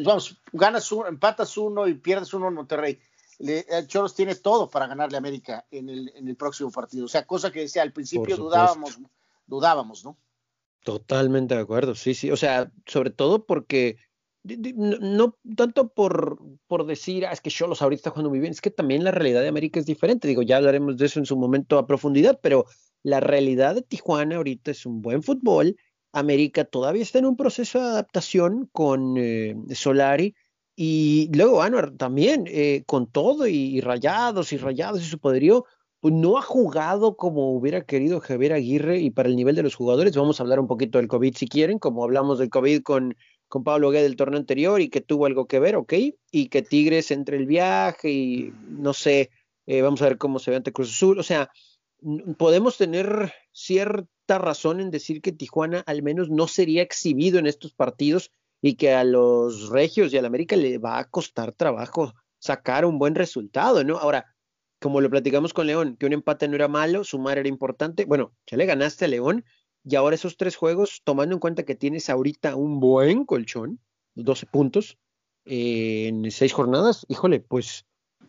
vamos, 0.03 0.39
ganas 0.53 0.91
uno, 0.91 1.07
empatas 1.07 1.57
uno 1.57 1.87
y 1.87 1.95
pierdes 1.95 2.33
uno 2.33 2.47
en 2.47 2.53
Monterrey, 2.53 2.99
le, 3.39 3.65
Choros 3.87 4.15
tiene 4.15 4.35
todo 4.35 4.69
para 4.69 4.87
ganarle 4.87 5.17
a 5.17 5.19
América 5.19 5.65
en 5.71 5.89
el, 5.89 6.11
en 6.15 6.27
el 6.27 6.35
próximo 6.35 6.71
partido. 6.71 7.05
O 7.05 7.07
sea, 7.07 7.25
cosa 7.25 7.51
que 7.51 7.61
decía 7.61 7.81
al 7.81 7.93
principio 7.93 8.37
dudábamos, 8.37 8.99
dudábamos, 9.47 10.05
¿no? 10.05 10.17
Totalmente 10.83 11.55
de 11.55 11.61
acuerdo, 11.61 11.95
sí, 11.95 12.13
sí. 12.13 12.31
O 12.31 12.37
sea, 12.37 12.71
sobre 12.85 13.09
todo 13.09 13.45
porque 13.45 13.97
no, 14.43 15.37
tanto 15.57 15.89
por, 15.89 16.39
por 16.67 16.85
decir, 16.85 17.25
ah, 17.25 17.31
es 17.31 17.41
que 17.41 17.49
Cholos 17.49 17.81
ahorita 17.81 17.99
está 17.99 18.09
jugando 18.11 18.29
muy 18.29 18.39
bien, 18.39 18.51
es 18.51 18.61
que 18.61 18.71
también 18.71 19.03
la 19.03 19.11
realidad 19.11 19.41
de 19.41 19.49
América 19.49 19.79
es 19.79 19.85
diferente. 19.85 20.27
Digo, 20.27 20.41
ya 20.41 20.57
hablaremos 20.57 20.97
de 20.97 21.05
eso 21.05 21.19
en 21.19 21.25
su 21.25 21.35
momento 21.35 21.77
a 21.77 21.87
profundidad, 21.87 22.39
pero 22.41 22.65
la 23.03 23.19
realidad 23.19 23.75
de 23.75 23.81
Tijuana 23.81 24.37
ahorita 24.37 24.71
es 24.71 24.85
un 24.85 25.01
buen 25.01 25.23
fútbol 25.23 25.75
América 26.11 26.65
todavía 26.65 27.03
está 27.03 27.19
en 27.19 27.25
un 27.25 27.35
proceso 27.35 27.79
de 27.79 27.85
adaptación 27.85 28.69
con 28.71 29.15
eh, 29.17 29.55
Solari 29.73 30.35
y 30.81 31.29
luego 31.33 31.61
Anuar 31.61 31.91
también 31.97 32.45
eh, 32.47 32.83
con 32.85 33.05
todo 33.05 33.47
y, 33.47 33.81
rayados 33.81 34.53
y 34.53 34.57
rayados 34.57 35.01
y 35.01 35.03
su 35.03 35.19
poderío, 35.19 35.65
pues 35.99 36.13
no 36.13 36.37
ha 36.37 36.41
jugado 36.41 37.17
como 37.17 37.51
hubiera 37.53 37.83
querido 37.83 38.21
Javier 38.21 38.53
Aguirre 38.53 38.99
y 39.01 39.09
para 39.09 39.27
el 39.27 39.35
nivel 39.35 39.57
de 39.57 39.63
los 39.63 39.75
jugadores. 39.75 40.15
Vamos 40.15 40.39
a 40.39 40.43
hablar 40.43 40.57
un 40.57 40.67
poquito 40.67 40.97
del 40.97 41.09
COVID 41.09 41.35
si 41.35 41.49
quieren, 41.49 41.79
como 41.79 42.05
hablamos 42.05 42.39
del 42.39 42.49
COVID 42.49 42.81
con, 42.81 43.17
con 43.49 43.65
Pablo 43.65 43.89
Gué 43.89 44.03
del 44.03 44.15
torneo 44.15 44.39
anterior 44.39 44.79
y 44.79 44.87
que 44.87 45.01
tuvo 45.01 45.25
algo 45.25 45.47
que 45.47 45.59
ver, 45.59 45.75
ok, 45.75 45.95
y 46.31 46.47
que 46.47 46.61
Tigres 46.61 47.11
entre 47.11 47.35
el 47.35 47.45
viaje 47.45 48.09
y 48.09 48.53
no 48.69 48.93
sé, 48.93 49.31
eh, 49.65 49.81
vamos 49.81 50.01
a 50.01 50.05
ver 50.05 50.17
cómo 50.17 50.39
se 50.39 50.51
ve 50.51 50.55
ante 50.55 50.71
Cruz 50.71 50.91
Azul, 50.91 51.19
o 51.19 51.23
sea, 51.23 51.51
podemos 52.37 52.77
tener 52.77 53.33
cierta 53.51 54.37
razón 54.37 54.79
en 54.79 54.91
decir 54.91 55.21
que 55.21 55.33
Tijuana 55.33 55.83
al 55.85 56.03
menos 56.03 56.29
no 56.29 56.47
sería 56.47 56.83
exhibido 56.83 57.37
en 57.37 57.47
estos 57.47 57.73
partidos 57.73 58.31
y 58.61 58.75
que 58.75 58.93
a 58.93 59.03
los 59.03 59.69
Regios 59.69 60.13
y 60.13 60.17
al 60.17 60.25
América 60.25 60.55
le 60.55 60.77
va 60.77 60.99
a 60.99 61.09
costar 61.09 61.53
trabajo 61.53 62.13
sacar 62.39 62.85
un 62.85 62.99
buen 62.99 63.15
resultado, 63.15 63.83
¿no? 63.83 63.97
Ahora, 63.97 64.33
como 64.79 65.01
lo 65.01 65.09
platicamos 65.09 65.53
con 65.53 65.67
León, 65.67 65.97
que 65.97 66.05
un 66.05 66.13
empate 66.13 66.47
no 66.47 66.55
era 66.55 66.67
malo, 66.67 67.03
sumar 67.03 67.37
era 67.37 67.49
importante, 67.49 68.05
bueno, 68.05 68.33
ya 68.47 68.57
le 68.57 68.65
ganaste 68.65 69.05
a 69.05 69.09
León 69.09 69.45
y 69.83 69.95
ahora 69.95 70.15
esos 70.15 70.37
tres 70.37 70.55
juegos, 70.55 71.01
tomando 71.03 71.35
en 71.35 71.39
cuenta 71.39 71.63
que 71.63 71.75
tienes 71.75 72.09
ahorita 72.09 72.55
un 72.55 72.79
buen 72.79 73.25
colchón, 73.25 73.79
12 74.15 74.45
puntos 74.45 74.97
eh, 75.45 76.07
en 76.07 76.31
seis 76.31 76.53
jornadas, 76.53 77.05
híjole, 77.09 77.39
pues 77.39 77.85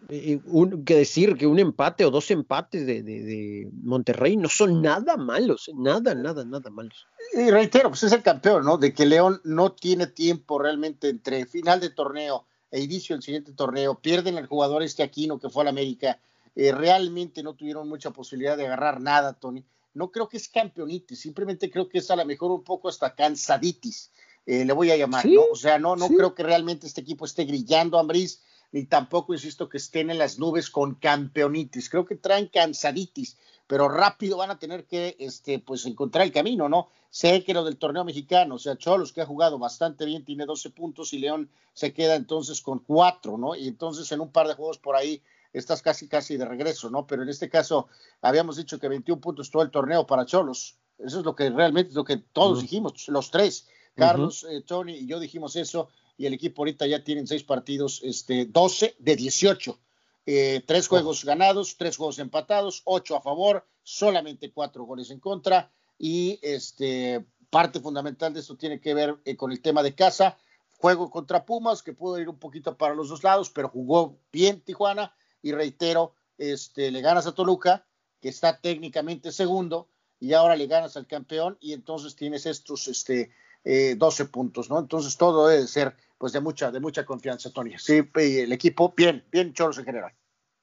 eh, 0.08 0.40
un, 0.46 0.84
que 0.84 0.96
decir 0.96 1.36
que 1.36 1.46
un 1.46 1.58
empate 1.58 2.04
o 2.04 2.10
dos 2.10 2.30
empates 2.30 2.84
de, 2.86 3.02
de, 3.02 3.68
Monterrey 3.82 4.36
no 4.36 4.48
son 4.48 4.82
nada 4.82 5.16
malos, 5.16 5.70
nada, 5.74 6.14
nada, 6.14 6.44
nada 6.44 6.68
malos. 6.70 7.06
Y 7.32 7.50
reitero, 7.50 7.90
pues 7.90 8.02
es 8.02 8.12
el 8.12 8.22
campeón, 8.22 8.64
¿no? 8.64 8.76
De 8.76 8.92
que 8.92 9.06
León 9.06 9.40
no 9.44 9.72
tiene 9.72 10.08
tiempo 10.08 10.58
realmente 10.58 11.08
entre 11.08 11.46
final 11.46 11.78
de 11.78 11.90
torneo 11.90 12.44
e 12.72 12.80
inicio 12.80 13.14
del 13.14 13.22
siguiente 13.22 13.52
torneo, 13.52 14.00
pierden 14.00 14.36
al 14.36 14.46
jugador 14.46 14.82
este 14.82 15.02
Aquino 15.02 15.38
que 15.38 15.48
fue 15.48 15.62
al 15.62 15.68
América, 15.68 16.18
eh, 16.56 16.72
realmente 16.72 17.42
no 17.42 17.54
tuvieron 17.54 17.88
mucha 17.88 18.10
posibilidad 18.10 18.56
de 18.56 18.66
agarrar 18.66 19.00
nada, 19.00 19.32
Tony. 19.34 19.64
no 19.94 20.10
creo 20.10 20.28
que 20.28 20.36
es 20.36 20.48
campeonitis, 20.48 21.20
simplemente 21.20 21.70
creo 21.70 21.88
que 21.88 21.98
es 21.98 22.10
a 22.10 22.16
lo 22.16 22.24
mejor 22.24 22.50
un 22.52 22.62
poco 22.62 22.88
hasta 22.88 23.14
cansaditis, 23.14 24.10
eh, 24.46 24.64
le 24.64 24.72
voy 24.72 24.90
a 24.90 24.96
llamar, 24.96 25.26
¿no? 25.26 25.42
O 25.52 25.56
sea, 25.56 25.78
no, 25.78 25.96
no 25.96 26.08
creo 26.08 26.34
que 26.34 26.42
realmente 26.42 26.86
este 26.86 27.00
equipo 27.00 27.24
esté 27.24 27.44
grillando 27.44 27.96
a 27.96 28.00
Ambriz, 28.00 28.40
ni 28.72 28.84
tampoco, 28.84 29.34
insisto, 29.34 29.68
que 29.68 29.78
estén 29.78 30.10
en 30.10 30.18
las 30.18 30.38
nubes 30.38 30.70
con 30.70 30.94
campeonitis. 30.94 31.90
Creo 31.90 32.04
que 32.04 32.16
traen 32.16 32.46
cansaditis, 32.48 33.36
pero 33.66 33.88
rápido 33.88 34.36
van 34.36 34.50
a 34.50 34.58
tener 34.58 34.86
que, 34.86 35.16
este, 35.18 35.58
pues, 35.58 35.86
encontrar 35.86 36.24
el 36.24 36.32
camino, 36.32 36.68
¿no? 36.68 36.88
Sé 37.10 37.42
que 37.42 37.54
lo 37.54 37.64
del 37.64 37.76
torneo 37.76 38.04
mexicano, 38.04 38.54
o 38.54 38.58
sea, 38.58 38.76
Cholos, 38.76 39.12
que 39.12 39.20
ha 39.20 39.26
jugado 39.26 39.58
bastante 39.58 40.04
bien, 40.04 40.24
tiene 40.24 40.46
12 40.46 40.70
puntos 40.70 41.12
y 41.12 41.18
León 41.18 41.50
se 41.72 41.92
queda 41.92 42.14
entonces 42.14 42.60
con 42.60 42.78
4, 42.78 43.36
¿no? 43.36 43.56
Y 43.56 43.66
entonces 43.66 44.10
en 44.12 44.20
un 44.20 44.30
par 44.30 44.46
de 44.46 44.54
juegos 44.54 44.78
por 44.78 44.94
ahí 44.94 45.20
estás 45.52 45.82
casi, 45.82 46.06
casi 46.06 46.36
de 46.36 46.44
regreso, 46.44 46.90
¿no? 46.90 47.06
Pero 47.08 47.24
en 47.24 47.28
este 47.28 47.48
caso 47.48 47.88
habíamos 48.22 48.56
dicho 48.56 48.78
que 48.78 48.88
21 48.88 49.20
puntos 49.20 49.50
todo 49.50 49.62
el 49.62 49.70
torneo 49.70 50.06
para 50.06 50.24
Cholos. 50.24 50.76
Eso 50.98 51.18
es 51.18 51.24
lo 51.24 51.34
que 51.34 51.50
realmente 51.50 51.90
es 51.90 51.96
lo 51.96 52.04
que 52.04 52.18
todos 52.18 52.60
dijimos, 52.60 53.08
los 53.08 53.30
tres. 53.30 53.66
Carlos, 53.96 54.46
eh, 54.48 54.62
Tony 54.62 54.92
y 54.92 55.06
yo 55.06 55.18
dijimos 55.18 55.56
eso 55.56 55.88
y 56.20 56.26
el 56.26 56.34
equipo 56.34 56.60
ahorita 56.60 56.86
ya 56.86 57.02
tienen 57.02 57.26
seis 57.26 57.42
partidos, 57.42 58.02
este, 58.04 58.44
12 58.44 58.94
de 58.98 59.16
18. 59.16 59.80
Eh, 60.26 60.62
tres 60.66 60.86
juegos 60.86 61.24
ganados, 61.24 61.78
tres 61.78 61.96
juegos 61.96 62.18
empatados, 62.18 62.82
ocho 62.84 63.16
a 63.16 63.22
favor, 63.22 63.66
solamente 63.82 64.52
cuatro 64.52 64.84
goles 64.84 65.10
en 65.10 65.18
contra. 65.18 65.72
Y 65.96 66.38
este, 66.42 67.24
parte 67.48 67.80
fundamental 67.80 68.34
de 68.34 68.40
esto 68.40 68.54
tiene 68.58 68.82
que 68.82 68.92
ver 68.92 69.16
eh, 69.24 69.34
con 69.34 69.50
el 69.50 69.62
tema 69.62 69.82
de 69.82 69.94
casa. 69.94 70.36
Juego 70.76 71.10
contra 71.10 71.46
Pumas, 71.46 71.82
que 71.82 71.94
pudo 71.94 72.18
ir 72.18 72.28
un 72.28 72.38
poquito 72.38 72.76
para 72.76 72.94
los 72.94 73.08
dos 73.08 73.24
lados, 73.24 73.48
pero 73.48 73.70
jugó 73.70 74.18
bien 74.30 74.60
Tijuana. 74.60 75.14
Y 75.40 75.52
reitero, 75.52 76.12
este, 76.36 76.90
le 76.90 77.00
ganas 77.00 77.26
a 77.26 77.32
Toluca, 77.32 77.86
que 78.20 78.28
está 78.28 78.60
técnicamente 78.60 79.32
segundo, 79.32 79.88
y 80.20 80.34
ahora 80.34 80.54
le 80.54 80.66
ganas 80.66 80.98
al 80.98 81.06
campeón, 81.06 81.56
y 81.62 81.72
entonces 81.72 82.14
tienes 82.14 82.44
estos 82.44 82.88
este, 82.88 83.30
12 83.64 84.26
puntos, 84.26 84.68
¿no? 84.68 84.78
Entonces 84.78 85.16
todo 85.16 85.48
debe 85.48 85.66
ser 85.66 85.96
pues 86.20 86.34
de 86.34 86.40
mucha, 86.42 86.70
de 86.70 86.80
mucha 86.80 87.06
confianza, 87.06 87.50
Tony. 87.50 87.72
Sí, 87.78 88.02
el 88.14 88.52
equipo, 88.52 88.92
bien, 88.94 89.24
bien 89.32 89.54
choros 89.54 89.78
en 89.78 89.86
general. 89.86 90.12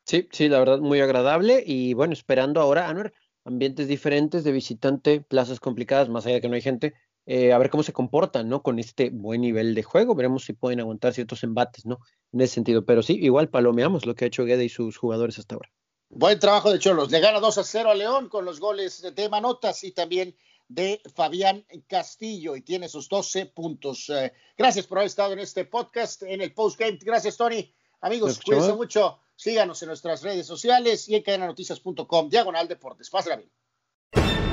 Sí, 0.06 0.30
sí, 0.32 0.50
la 0.50 0.60
verdad, 0.60 0.78
muy 0.78 1.02
agradable. 1.02 1.64
Y 1.66 1.96
bueno, 1.96 2.14
esperando 2.14 2.62
ahora, 2.62 2.88
Anuer, 2.88 3.12
ambientes 3.44 3.88
diferentes 3.88 4.44
de 4.44 4.52
visitante, 4.52 5.20
plazas 5.20 5.60
complicadas, 5.60 6.10
más 6.10 6.28
allá 6.28 6.36
de 6.36 6.42
que 6.42 6.48
no 6.48 6.54
hay 6.54 6.62
gente, 6.62 6.94
eh, 7.26 7.54
a 7.54 7.58
ver 7.58 7.72
cómo 7.72 7.82
se 7.82 7.92
comportan, 7.92 8.48
¿no? 8.48 8.62
Con 8.62 8.78
este 8.78 9.10
buen 9.10 9.42
nivel 9.42 9.74
de 9.74 9.82
juego. 9.82 10.14
Veremos 10.14 10.46
si 10.46 10.54
pueden 10.54 10.80
aguantar 10.80 11.16
ciertos 11.16 11.44
embates, 11.44 11.88
¿no? 11.88 11.98
En 12.32 12.42
ese 12.42 12.54
sentido. 12.54 12.86
Pero 12.86 13.02
sí, 13.02 13.18
igual 13.20 13.50
palomeamos 13.50 14.06
lo 14.06 14.14
que 14.14 14.26
ha 14.26 14.28
hecho 14.28 14.46
Guede 14.46 14.64
y 14.64 14.70
sus 14.70 14.96
jugadores 14.96 15.40
hasta 15.40 15.56
ahora. 15.56 15.72
Buen 16.10 16.40
trabajo 16.40 16.72
de 16.72 16.78
Cholos. 16.78 17.10
Le 17.10 17.20
gana 17.20 17.40
2 17.40 17.58
a 17.58 17.64
0 17.64 17.90
a 17.90 17.96
León 17.96 18.30
con 18.30 18.46
los 18.46 18.60
goles 18.60 19.04
de 19.16 19.28
Manotas 19.28 19.84
y 19.84 19.92
también 19.92 20.38
de 20.68 21.02
Fabián 21.16 21.66
Castillo 21.88 22.56
y 22.56 22.62
tiene 22.62 22.90
sus 22.90 23.08
12 23.10 23.48
puntos. 23.48 24.10
Eh, 24.10 24.34
gracias 24.58 24.86
por 24.86 24.98
haber 25.00 25.08
estado 25.08 25.34
en 25.34 25.40
este 25.40 25.66
podcast, 25.66 26.24
en 26.24 26.42
el 26.42 26.54
postgame. 26.54 27.00
Gracias, 27.02 27.38
Tony. 27.38 27.74
Amigos, 28.02 28.40
cuídense 28.44 28.74
mucho. 28.74 29.20
Síganos 29.36 29.82
en 29.84 29.90
nuestras 29.90 30.24
redes 30.24 30.48
sociales 30.48 31.08
y 31.08 31.16
en 31.16 31.24
cadenanoticias.com, 31.24 32.30
diagonal 32.30 32.68
deportes. 32.68 33.10
Pásenla 33.10 33.38
bien. 33.38 34.47